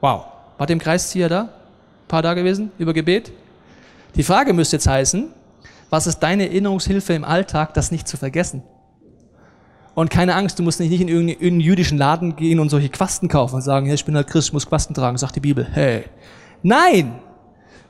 Wow. 0.02 0.26
War 0.60 0.67
dem 0.67 0.78
Kreiszieher 0.78 1.30
da? 1.30 1.41
Ein 1.41 2.08
paar 2.08 2.22
da 2.22 2.36
gewesen? 2.36 2.72
Über 2.78 2.93
Gebet? 2.93 3.32
Die 4.15 4.24
Frage 4.24 4.54
müsste 4.54 4.76
jetzt 4.76 4.88
heißen, 4.88 5.30
was 5.89 6.06
ist 6.06 6.19
deine 6.19 6.48
Erinnerungshilfe 6.50 7.13
im 7.13 7.24
Alltag, 7.24 7.74
das 7.74 7.91
nicht 7.91 8.08
zu 8.08 8.17
vergessen? 8.17 8.62
Und 9.95 10.10
keine 10.10 10.36
Angst, 10.36 10.60
du 10.60 10.63
musst 10.63 10.80
nicht 10.80 11.00
in 11.00 11.08
irgendeinen 11.08 11.62
jüdischen 11.62 11.98
Laden 11.98 12.36
gehen 12.36 12.60
und 12.60 12.69
solche 12.69 12.89
Quasten 12.89 13.30
kaufen 13.30 13.56
und 13.56 13.62
sagen, 13.62 13.86
hey, 13.86 13.95
ich 13.95 14.06
bin 14.06 14.15
halt 14.15 14.28
Christ, 14.28 14.50
ich 14.50 14.54
muss 14.54 14.67
Quasten 14.67 14.93
tragen, 14.93 15.17
sagt 15.17 15.38
die 15.38 15.39
Bibel. 15.39 15.65
Hey, 15.72 16.06
Nein! 16.62 17.19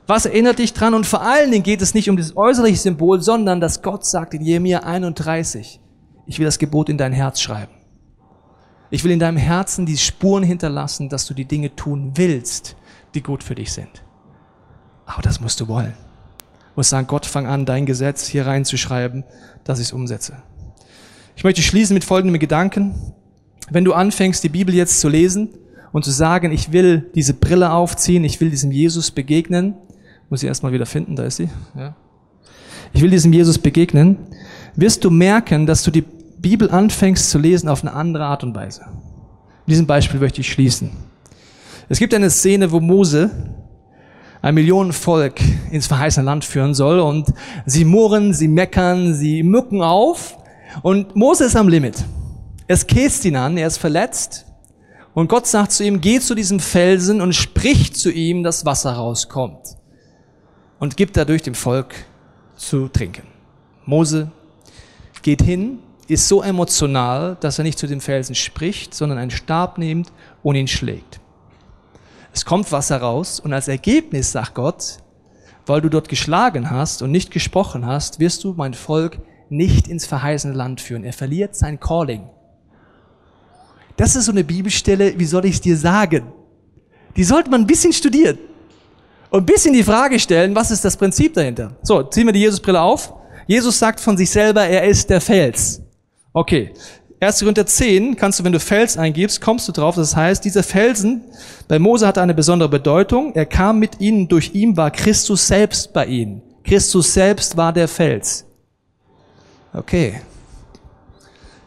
Was 0.06 0.26
erinnert 0.26 0.60
dich 0.60 0.74
dran? 0.74 0.94
Und 0.94 1.06
vor 1.06 1.22
allen 1.22 1.52
Dingen 1.52 1.64
geht 1.64 1.82
es 1.82 1.94
nicht 1.94 2.10
um 2.10 2.18
das 2.18 2.38
äußerliche 2.38 2.78
Symbol, 2.78 3.22
sondern 3.22 3.60
dass 3.60 3.82
Gott 3.82 4.06
sagt 4.06 4.36
in 4.36 4.42
Jeremia 4.42 4.80
31, 4.80 5.80
ich 6.28 6.40
will 6.40 6.46
das 6.46 6.60
Gebot 6.60 6.90
in 6.90 6.98
dein 6.98 7.14
Herz 7.14 7.42
schreiben. 7.42 7.79
Ich 8.92 9.04
will 9.04 9.12
in 9.12 9.20
deinem 9.20 9.38
Herzen 9.38 9.86
die 9.86 9.98
Spuren 9.98 10.44
hinterlassen, 10.44 11.10
dass 11.10 11.26
du 11.28 11.34
die 11.34 11.46
Dinge 11.46 11.76
tun 11.76 12.14
willst, 12.16 12.76
die 13.14 13.22
gut 13.22 13.44
für 13.44 13.56
dich 13.56 13.72
sind. 13.72 14.04
Aber 15.06 15.22
das 15.22 15.40
musst 15.40 15.60
du 15.60 15.68
wollen. 15.68 15.94
Du 16.40 16.82
musst 16.82 16.90
sagen, 16.90 17.08
Gott, 17.08 17.26
fang 17.26 17.46
an, 17.46 17.66
dein 17.66 17.86
Gesetz 17.86 18.28
hier 18.28 18.48
reinzuschreiben, 18.48 19.24
dass 19.64 19.80
ich 19.80 19.88
es 19.88 19.94
umsetze. 19.94 20.42
Ich 21.36 21.44
möchte 21.44 21.62
schließen 21.62 21.94
mit 21.94 22.04
folgendem 22.04 22.40
Gedanken. 22.40 23.14
Wenn 23.70 23.86
du 23.86 23.94
anfängst, 23.94 24.44
die 24.44 24.50
Bibel 24.50 24.74
jetzt 24.74 25.00
zu 25.00 25.10
lesen 25.10 25.50
und 25.92 26.04
zu 26.04 26.12
sagen, 26.12 26.52
ich 26.52 26.72
will 26.72 27.10
diese 27.16 27.34
Brille 27.34 27.72
aufziehen, 27.72 28.24
ich 28.24 28.42
will 28.42 28.50
diesem 28.50 28.72
Jesus 28.72 29.12
begegnen, 29.12 29.76
muss 30.30 30.44
ich 30.44 30.48
erstmal 30.48 30.74
wieder 30.74 30.86
finden, 30.86 31.16
da 31.16 31.24
ist 31.24 31.38
sie. 31.38 31.50
Ja. 31.76 31.96
Ich 32.94 33.02
will 33.02 33.10
diesem 33.10 33.34
Jesus 33.34 33.58
begegnen. 33.58 34.18
Wirst 34.76 35.04
du 35.04 35.10
merken, 35.10 35.66
dass 35.66 35.84
du 35.84 35.92
die 35.92 36.04
Bibel 36.42 36.70
anfängst 36.72 37.30
zu 37.30 37.38
lesen 37.38 37.70
auf 37.70 37.82
eine 37.82 37.94
andere 37.94 38.26
Art 38.26 38.44
und 38.44 38.56
Weise. 38.56 38.82
In 39.66 39.72
diesem 39.72 39.88
Beispiel 39.88 40.20
möchte 40.20 40.42
ich 40.42 40.52
schließen. 40.52 40.92
Es 41.90 42.00
gibt 42.00 42.14
eine 42.14 42.30
Szene, 42.30 42.72
wo 42.72 42.80
Mose 42.80 43.32
ein 44.42 44.56
Millionenvolk 44.56 45.42
ins 45.72 45.88
verheißene 45.88 46.26
Land 46.26 46.46
führen 46.46 46.74
soll 46.74 47.00
und 47.00 47.34
sie 47.66 47.84
murren, 47.84 48.34
sie 48.34 48.48
meckern, 48.48 49.14
sie 49.14 49.44
mücken 49.44 49.82
auf 49.82 50.38
und 50.82 51.16
Mose 51.16 51.46
ist 51.46 51.56
am 51.56 51.68
Limit. 51.68 52.06
Es 52.68 52.88
käst 52.88 53.26
ihn 53.26 53.36
an, 53.36 53.58
er 53.58 53.68
ist 53.68 53.78
verletzt 53.78 54.46
und 55.14 55.28
Gott 55.28 55.46
sagt 55.46 55.74
zu 55.74 55.84
ihm, 55.84 56.00
geh 56.00 56.20
zu 56.20 56.36
diesem 56.36 56.60
Felsen 56.60 57.20
und 57.20 57.34
sprich 57.34 57.96
zu 57.96 58.12
ihm, 58.12 58.44
dass 58.44 58.66
Wasser 58.66 58.94
rauskommt 58.94 59.76
und 60.80 60.96
gibt 60.96 61.18
dadurch 61.18 61.42
dem 61.42 61.56
Volk 61.56 61.96
zu 62.56 62.88
trinken. 62.88 63.24
Mose 63.86 64.32
geht 65.22 65.42
hin, 65.42 65.80
ist 66.10 66.28
so 66.28 66.42
emotional, 66.42 67.38
dass 67.40 67.58
er 67.58 67.64
nicht 67.64 67.78
zu 67.78 67.88
dem 67.88 68.02
Felsen 68.02 68.36
spricht, 68.36 68.94
sondern 68.94 69.18
einen 69.18 69.32
Stab 69.32 69.78
nimmt 69.78 70.12
und 70.42 70.56
ihn 70.56 70.68
schlägt. 70.68 71.20
Es 72.34 72.46
kommt 72.46 72.72
Wasser 72.72 72.98
raus 72.98 73.40
und 73.40 73.54
als 73.54 73.68
Ergebnis 73.68 74.32
sagt 74.32 74.56
Gott, 74.56 74.98
weil 75.66 75.82
du 75.82 75.90
dort 75.90 76.10
geschlagen 76.10 76.72
hast 76.72 77.02
und 77.02 77.12
nicht 77.12 77.32
gesprochen 77.32 77.86
hast, 77.86 78.20
wirst 78.20 78.44
du 78.44 78.54
mein 78.58 78.74
Volk 78.74 79.20
nicht 79.50 79.88
ins 79.88 80.06
verheißene 80.06 80.54
Land 80.54 80.82
führen. 80.82 81.04
Er 81.04 81.14
verliert 81.14 81.56
sein 81.56 81.80
Calling. 81.80 82.30
Das 83.98 84.16
ist 84.16 84.26
so 84.26 84.32
eine 84.32 84.44
Bibelstelle, 84.44 85.18
wie 85.20 85.26
soll 85.26 85.46
ich 85.46 85.56
es 85.56 85.62
dir 85.62 85.78
sagen? 85.78 86.32
Die 87.16 87.24
sollte 87.24 87.50
man 87.50 87.62
ein 87.62 87.68
bisschen 87.68 87.94
studieren 87.94 88.38
und 89.30 89.42
ein 89.42 89.46
bisschen 89.46 89.74
die 89.74 89.84
Frage 89.84 90.20
stellen, 90.20 90.56
was 90.56 90.72
ist 90.72 90.86
das 90.86 90.98
Prinzip 90.98 91.34
dahinter? 91.34 91.76
So, 91.84 92.04
ziehen 92.04 92.26
wir 92.26 92.34
die 92.34 92.40
Jesusbrille 92.40 92.82
auf. 92.82 93.14
Jesus 93.46 93.78
sagt 93.78 94.00
von 94.00 94.16
sich 94.16 94.30
selber, 94.30 94.66
er 94.66 94.86
ist 94.86 95.10
der 95.10 95.22
Fels. 95.22 95.82
Okay. 96.34 96.74
1. 97.22 97.40
Korinther 97.40 97.66
10 97.66 98.16
kannst 98.16 98.40
du, 98.40 98.46
wenn 98.46 98.54
du 98.54 98.60
Fels 98.62 98.98
eingibst, 98.98 99.42
kommst 99.42 99.68
du 99.68 99.74
drauf. 99.74 99.96
Das 99.96 100.16
heißt, 100.16 100.44
dieser 100.46 100.64
Felsen 100.64 101.26
bei 101.68 101.78
Mose 101.78 102.08
hatte 102.08 102.22
eine 102.22 102.34
besondere 102.34 102.70
Bedeutung. 102.70 103.34
Er 103.36 103.46
kam 103.46 103.80
mit 103.80 104.00
ihnen, 104.00 104.30
durch 104.30 104.56
ihn 104.56 104.78
war 104.78 104.90
Christus 104.90 105.48
selbst 105.48 105.92
bei 105.92 106.06
ihnen. 106.06 106.42
Christus 106.64 107.14
selbst 107.14 107.58
war 107.58 107.74
der 107.74 107.90
Fels. 107.90 108.46
Okay. 109.74 110.22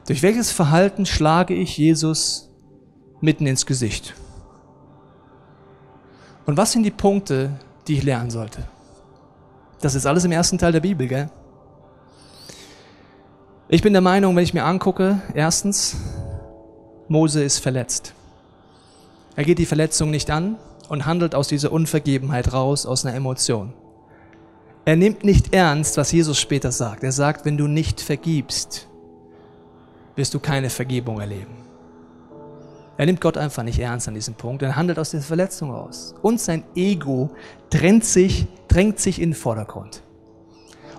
Durch 0.07 0.23
welches 0.23 0.51
Verhalten 0.51 1.05
schlage 1.05 1.55
ich 1.55 1.77
Jesus 1.77 2.51
mitten 3.21 3.47
ins 3.47 3.67
Gesicht? 3.67 4.15
Und 6.47 6.57
was 6.57 6.73
sind 6.73 6.83
die 6.83 6.91
Punkte, 6.91 7.51
die 7.87 7.99
ich 7.99 8.03
lernen 8.03 8.31
sollte? 8.31 8.67
Das 9.81 9.95
ist 9.95 10.07
alles 10.07 10.25
im 10.25 10.33
ersten 10.33 10.59
Teil 10.59 10.73
der 10.73 10.81
Bibel, 10.81 11.07
gell? 11.07 11.31
Ich 13.75 13.81
bin 13.81 13.95
der 13.95 14.03
Meinung, 14.03 14.37
wenn 14.37 14.45
ich 14.45 14.53
mir 14.53 14.65
angucke, 14.65 15.23
erstens, 15.33 15.97
Mose 17.09 17.43
ist 17.43 17.59
verletzt. 17.59 18.13
Er 19.35 19.45
geht 19.45 19.59
die 19.59 19.65
Verletzung 19.65 20.11
nicht 20.11 20.31
an 20.31 20.59
und 20.91 21.07
handelt 21.07 21.35
aus 21.35 21.49
dieser 21.49 21.73
Unvergebenheit 21.73 22.53
raus, 22.53 22.85
aus 22.85 23.07
einer 23.07 23.17
Emotion. 23.17 23.73
Er 24.85 24.97
nimmt 24.97 25.25
nicht 25.25 25.55
ernst, 25.55 25.97
was 25.97 26.13
Jesus 26.13 26.39
später 26.39 26.71
sagt. 26.71 27.03
Er 27.03 27.13
sagt, 27.13 27.47
wenn 27.47 27.57
du 27.57 27.67
nicht 27.67 28.03
vergibst, 28.03 28.89
wirst 30.17 30.35
du 30.35 30.39
keine 30.39 30.69
Vergebung 30.69 31.21
erleben. 31.21 31.57
Er 32.99 33.07
nimmt 33.07 33.23
Gott 33.23 33.39
einfach 33.39 33.63
nicht 33.63 33.79
ernst 33.79 34.07
an 34.07 34.13
diesem 34.13 34.35
Punkt. 34.35 34.61
Er 34.61 34.77
handelt 34.77 34.99
aus 34.99 35.13
dieser 35.13 35.23
Verletzung 35.23 35.73
aus. 35.73 36.15
Und 36.21 36.43
sein 36.43 36.65
Ego 36.75 37.31
drängt 37.71 38.05
sich, 38.05 38.49
drängt 38.69 39.01
sich 39.01 39.19
in 39.19 39.31
den 39.31 39.35
Vordergrund. 39.35 40.03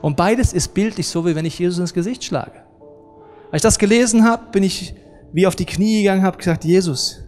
Und 0.01 0.17
beides 0.17 0.53
ist 0.53 0.73
bildlich 0.73 1.07
so, 1.07 1.23
wie 1.27 1.35
wenn 1.35 1.45
ich 1.45 1.59
Jesus 1.59 1.77
ins 1.77 1.93
Gesicht 1.93 2.23
schlage. 2.23 2.62
Als 3.53 3.59
ich 3.59 3.67
das 3.67 3.77
gelesen 3.77 4.23
habe, 4.23 4.47
bin 4.51 4.63
ich 4.63 4.95
wie 5.31 5.45
auf 5.45 5.55
die 5.55 5.67
Knie 5.67 6.01
gegangen, 6.01 6.23
habe 6.23 6.39
gesagt, 6.39 6.65
Jesus, 6.65 7.21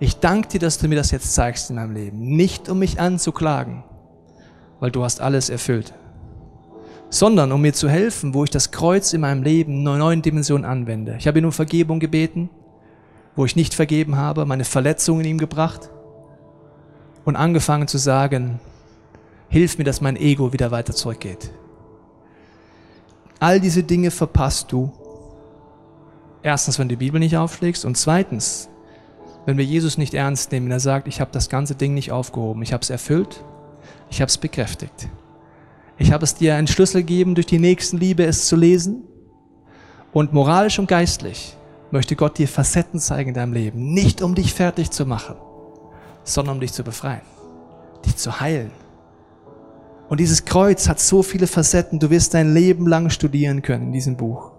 ich 0.00 0.20
danke 0.20 0.48
dir, 0.48 0.58
dass 0.58 0.78
du 0.78 0.88
mir 0.88 0.94
das 0.94 1.10
jetzt 1.10 1.34
zeigst 1.34 1.68
in 1.68 1.76
meinem 1.76 1.92
Leben. 1.92 2.18
Nicht 2.34 2.70
um 2.70 2.78
mich 2.78 2.98
anzuklagen, 2.98 3.84
weil 4.80 4.90
du 4.90 5.04
hast 5.04 5.20
alles 5.20 5.50
erfüllt, 5.50 5.92
sondern 7.10 7.52
um 7.52 7.60
mir 7.60 7.74
zu 7.74 7.90
helfen, 7.90 8.32
wo 8.32 8.44
ich 8.44 8.48
das 8.48 8.70
Kreuz 8.70 9.12
in 9.12 9.20
meinem 9.20 9.42
Leben 9.42 9.74
in 9.74 9.82
neuen 9.82 10.22
Dimension 10.22 10.64
anwende. 10.64 11.16
Ich 11.18 11.26
habe 11.26 11.40
ihn 11.40 11.44
um 11.44 11.52
Vergebung 11.52 12.00
gebeten, 12.00 12.48
wo 13.36 13.44
ich 13.44 13.54
nicht 13.54 13.74
vergeben 13.74 14.16
habe, 14.16 14.46
meine 14.46 14.64
Verletzungen 14.64 15.26
ihm 15.26 15.36
gebracht 15.36 15.90
und 17.26 17.36
angefangen 17.36 17.86
zu 17.86 17.98
sagen, 17.98 18.60
hilf 19.50 19.76
mir, 19.76 19.84
dass 19.84 20.00
mein 20.00 20.16
Ego 20.16 20.54
wieder 20.54 20.70
weiter 20.70 20.94
zurückgeht. 20.94 21.50
All 23.40 23.60
diese 23.60 23.82
Dinge 23.82 24.10
verpasst 24.10 24.72
du. 24.72 24.90
Erstens, 26.42 26.78
wenn 26.78 26.88
du 26.88 26.96
die 26.96 27.04
Bibel 27.04 27.20
nicht 27.20 27.36
aufschlägst 27.36 27.84
und 27.84 27.96
zweitens, 27.96 28.68
wenn 29.46 29.58
wir 29.58 29.64
Jesus 29.64 29.98
nicht 29.98 30.14
ernst 30.14 30.52
nehmen, 30.52 30.70
er 30.70 30.80
sagt, 30.80 31.08
ich 31.08 31.20
habe 31.20 31.30
das 31.32 31.48
ganze 31.48 31.74
Ding 31.74 31.94
nicht 31.94 32.12
aufgehoben, 32.12 32.62
ich 32.62 32.72
habe 32.72 32.82
es 32.82 32.90
erfüllt, 32.90 33.44
ich 34.10 34.20
habe 34.20 34.28
es 34.28 34.38
bekräftigt. 34.38 35.08
Ich 35.98 36.12
habe 36.12 36.24
es 36.24 36.34
dir 36.34 36.56
einen 36.56 36.66
Schlüssel 36.66 37.02
gegeben, 37.02 37.34
durch 37.34 37.46
die 37.46 37.58
Nächstenliebe 37.58 38.24
es 38.24 38.46
zu 38.46 38.56
lesen. 38.56 39.04
Und 40.12 40.32
moralisch 40.32 40.78
und 40.78 40.88
geistlich 40.88 41.56
möchte 41.90 42.16
Gott 42.16 42.38
dir 42.38 42.48
Facetten 42.48 42.98
zeigen 42.98 43.30
in 43.30 43.34
deinem 43.34 43.52
Leben. 43.52 43.92
Nicht 43.92 44.22
um 44.22 44.34
dich 44.34 44.52
fertig 44.52 44.90
zu 44.90 45.06
machen, 45.06 45.36
sondern 46.24 46.56
um 46.56 46.60
dich 46.60 46.72
zu 46.72 46.82
befreien, 46.82 47.22
dich 48.04 48.16
zu 48.16 48.40
heilen. 48.40 48.72
Und 50.08 50.20
dieses 50.20 50.44
Kreuz 50.44 50.88
hat 50.88 51.00
so 51.00 51.22
viele 51.22 51.46
Facetten. 51.46 51.98
Du 51.98 52.10
wirst 52.10 52.34
dein 52.34 52.52
Leben 52.52 52.86
lang 52.86 53.08
studieren 53.08 53.62
können 53.62 53.86
in 53.86 53.92
diesem 53.92 54.16
Buch. 54.16 54.51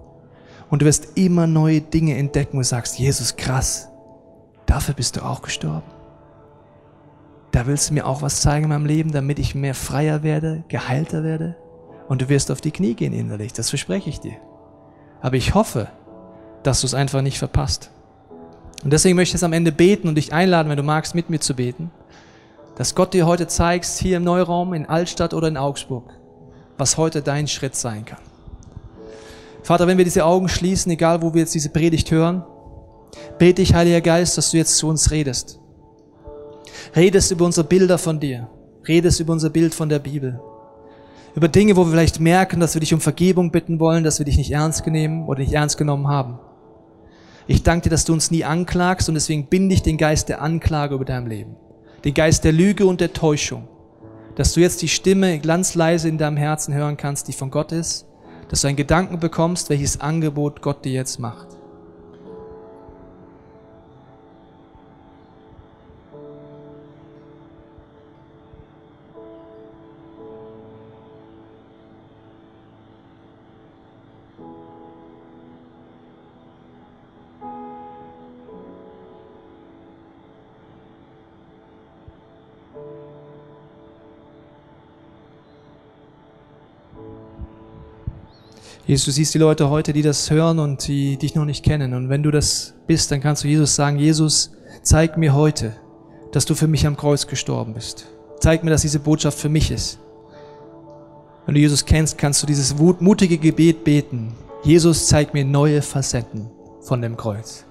Und 0.74 0.82
du 0.82 0.88
wirst 0.88 1.18
immer 1.20 1.46
neue 1.46 1.82
Dinge 1.82 2.18
entdecken 2.18 2.58
und 2.58 2.64
sagst, 2.64 2.98
Jesus, 2.98 3.36
krass, 3.36 3.90
dafür 4.66 4.96
bist 4.96 5.16
du 5.16 5.22
auch 5.22 5.44
gestorben 5.44 5.94
da 7.54 7.68
willst 7.68 7.90
du 7.90 7.94
mir 7.94 8.08
auch 8.08 8.24
was 8.24 8.42
zeigen 8.42 8.66
in 8.66 8.70
meinem 8.70 8.88
Leben, 8.88 9.12
damit 9.12 9.38
ich 9.38 9.54
mehr 9.54 9.76
freier 9.76 10.24
werde, 10.24 10.64
geheilter 10.70 11.24
werde. 11.24 11.56
Und 12.10 12.22
du 12.22 12.28
wirst 12.28 12.50
auf 12.50 12.62
die 12.62 12.72
Knie 12.72 12.96
gehen 12.96 13.14
innerlich, 13.14 13.54
das 13.54 13.70
verspreche 13.70 14.10
ich 14.10 14.20
dir. 14.20 14.34
Aber 15.22 15.36
ich 15.36 15.54
hoffe, 15.54 15.88
dass 16.64 16.82
du 16.82 16.88
es 16.88 16.96
einfach 16.96 17.22
nicht 17.22 17.38
verpasst. 17.38 17.92
Und 18.84 18.92
deswegen 18.92 19.16
möchte 19.16 19.30
ich 19.30 19.34
jetzt 19.34 19.44
am 19.44 19.54
Ende 19.54 19.72
beten 19.72 20.08
und 20.08 20.16
dich 20.16 20.34
einladen, 20.34 20.68
wenn 20.70 20.78
du 20.78 20.84
magst, 20.84 21.14
mit 21.14 21.30
mir 21.30 21.40
zu 21.40 21.54
beten, 21.54 21.92
dass 22.76 22.96
Gott 22.96 23.14
dir 23.14 23.28
heute 23.28 23.48
zeigst, 23.48 24.00
hier 24.00 24.18
im 24.18 24.24
Neuraum, 24.24 24.74
in 24.74 24.88
Altstadt 24.88 25.36
oder 25.36 25.48
in 25.48 25.56
Augsburg, 25.56 26.12
was 26.80 26.98
heute 26.98 27.22
dein 27.22 27.48
Schritt 27.48 27.76
sein 27.76 28.04
kann. 28.04 28.33
Vater, 29.64 29.88
wenn 29.88 29.98
wir 29.98 30.06
diese 30.06 30.26
Augen 30.26 30.50
schließen, 30.50 30.92
egal 30.92 31.22
wo 31.22 31.34
wir 31.34 31.42
jetzt 31.42 31.56
diese 31.56 31.70
Predigt 31.70 32.12
hören, 32.12 32.44
bete 33.40 33.62
ich, 33.62 33.74
Heiliger 33.74 34.02
Geist, 34.02 34.38
dass 34.38 34.52
du 34.52 34.58
jetzt 34.58 34.78
zu 34.78 34.88
uns 34.88 35.12
redest 35.12 35.60
redest 36.96 37.32
über 37.32 37.46
unsere 37.46 37.68
Bilder 37.68 37.98
von 37.98 38.20
dir, 38.20 38.50
redest 38.88 39.20
über 39.20 39.34
unser 39.34 39.50
Bild 39.50 39.74
von 39.74 39.90
der 39.90 40.00
Bibel. 40.00 40.42
Über 41.36 41.48
Dinge, 41.48 41.76
wo 41.76 41.86
wir 41.86 41.92
vielleicht 41.92 42.20
merken, 42.20 42.60
dass 42.60 42.76
wir 42.76 42.80
dich 42.80 42.94
um 42.94 43.02
Vergebung 43.02 43.52
bitten 43.52 43.80
wollen, 43.80 44.04
dass 44.04 44.20
wir 44.20 44.26
dich 44.26 44.38
nicht 44.38 44.52
ernst 44.52 44.86
nehmen 44.86 45.28
oder 45.28 45.40
nicht 45.40 45.54
ernst 45.54 45.78
genommen 45.78 46.08
haben. 46.08 46.38
Ich 47.48 47.64
danke 47.64 47.86
dir, 47.86 47.90
dass 47.90 48.06
du 48.06 48.14
uns 48.14 48.30
nie 48.30 48.44
anklagst 48.44 49.10
und 49.10 49.16
deswegen 49.16 49.48
binde 49.48 49.74
ich 49.74 49.82
den 49.82 49.98
Geist 49.98 50.30
der 50.30 50.42
Anklage 50.42 50.96
über 50.96 51.06
deinem 51.06 51.28
Leben. 51.28 51.56
Den 52.06 52.14
Geist 52.14 52.44
der 52.44 52.52
Lüge 52.52 52.86
und 52.86 53.02
der 53.02 53.14
Täuschung. 53.14 53.68
Dass 54.36 54.54
du 54.54 54.60
jetzt 54.60 54.82
die 54.82 54.88
Stimme 54.88 55.40
ganz 55.40 55.76
leise 55.76 56.08
in 56.08 56.18
deinem 56.18 56.38
Herzen 56.38 56.74
hören 56.74 56.98
kannst, 56.98 57.28
die 57.28 57.34
von 57.34 57.50
Gott 57.50 57.72
ist. 57.72 58.06
Dass 58.54 58.62
du 58.62 58.68
einen 58.68 58.78
Gedanken 58.78 59.20
bekommst, 59.20 59.72
welches 59.72 60.00
Angebot 60.00 60.62
Gott 60.62 60.86
dir 60.86 60.92
jetzt 60.92 61.18
macht. 61.18 61.48
Jesus, 88.94 89.06
du 89.06 89.12
siehst 89.12 89.34
die 89.34 89.40
Leute 89.40 89.72
heute, 89.72 89.92
die 89.92 90.04
das 90.04 90.30
hören 90.30 90.60
und 90.60 90.88
die 90.88 91.18
dich 91.18 91.34
noch 91.34 91.46
nicht 91.46 91.66
kennen. 91.66 91.96
Und 91.96 92.10
wenn 92.10 92.22
du 92.22 92.30
das 92.30 92.76
bist, 92.86 93.10
dann 93.12 93.22
kannst 93.22 93.44
du 93.44 93.48
Jesus 93.48 93.74
sagen, 93.74 93.98
Jesus, 93.98 94.52
zeig 94.84 95.18
mir 95.18 95.34
heute, 95.34 95.76
dass 96.32 96.46
du 96.46 96.54
für 96.54 96.68
mich 96.68 96.86
am 96.86 96.96
Kreuz 96.96 97.26
gestorben 97.26 97.74
bist. 97.74 98.06
Zeig 98.40 98.64
mir, 98.64 98.70
dass 98.70 98.84
diese 98.84 99.00
Botschaft 99.00 99.40
für 99.40 99.50
mich 99.50 99.72
ist. 99.72 99.98
Wenn 101.48 101.56
du 101.56 101.62
Jesus 101.62 101.86
kennst, 101.86 102.20
kannst 102.20 102.44
du 102.44 102.46
dieses 102.46 102.76
mutige 102.78 103.40
Gebet 103.40 103.84
beten. 103.84 104.36
Jesus, 104.64 105.08
zeig 105.08 105.34
mir 105.34 105.44
neue 105.44 105.82
Facetten 105.82 106.52
von 106.82 107.02
dem 107.02 107.18
Kreuz. 107.18 107.66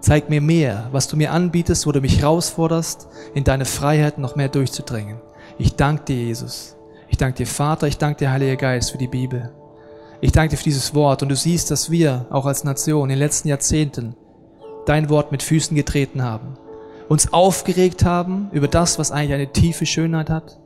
Zeig 0.00 0.28
mir 0.28 0.42
mehr, 0.42 0.90
was 0.92 1.08
du 1.08 1.16
mir 1.16 1.32
anbietest, 1.32 1.86
wo 1.86 1.92
du 1.92 2.02
mich 2.02 2.20
herausforderst, 2.20 3.08
in 3.32 3.44
deine 3.44 3.64
Freiheit 3.64 4.18
noch 4.18 4.36
mehr 4.36 4.50
durchzudringen. 4.50 5.16
Ich 5.56 5.76
danke 5.76 6.04
dir, 6.04 6.16
Jesus. 6.16 6.76
Ich 7.08 7.16
danke 7.16 7.38
dir, 7.38 7.46
Vater. 7.46 7.86
Ich 7.86 7.96
danke 7.96 8.18
dir, 8.18 8.30
Heiliger 8.30 8.56
Geist, 8.56 8.90
für 8.90 8.98
die 8.98 9.08
Bibel. 9.08 9.50
Ich 10.20 10.32
danke 10.32 10.50
dir 10.50 10.56
für 10.56 10.64
dieses 10.64 10.94
Wort 10.94 11.22
und 11.22 11.28
du 11.28 11.36
siehst, 11.36 11.70
dass 11.70 11.90
wir 11.90 12.26
auch 12.30 12.46
als 12.46 12.64
Nation 12.64 13.04
in 13.04 13.10
den 13.10 13.18
letzten 13.18 13.48
Jahrzehnten 13.48 14.16
dein 14.86 15.08
Wort 15.08 15.32
mit 15.32 15.42
Füßen 15.42 15.76
getreten 15.76 16.22
haben, 16.22 16.56
uns 17.08 17.32
aufgeregt 17.32 18.04
haben 18.04 18.48
über 18.52 18.68
das, 18.68 18.98
was 18.98 19.10
eigentlich 19.10 19.34
eine 19.34 19.52
tiefe 19.52 19.86
Schönheit 19.86 20.30
hat, 20.30 20.58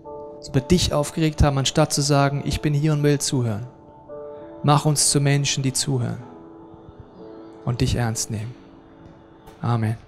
über 0.48 0.60
dich 0.60 0.92
aufgeregt 0.92 1.42
haben, 1.42 1.58
anstatt 1.58 1.92
zu 1.92 2.02
sagen, 2.02 2.42
ich 2.44 2.60
bin 2.60 2.74
hier 2.74 2.92
und 2.92 3.02
will 3.02 3.18
zuhören. 3.18 3.66
Mach 4.62 4.84
uns 4.84 5.10
zu 5.10 5.20
Menschen, 5.20 5.62
die 5.62 5.72
zuhören 5.72 6.22
und 7.64 7.80
dich 7.80 7.94
ernst 7.94 8.30
nehmen. 8.30 8.54
Amen. 9.60 10.07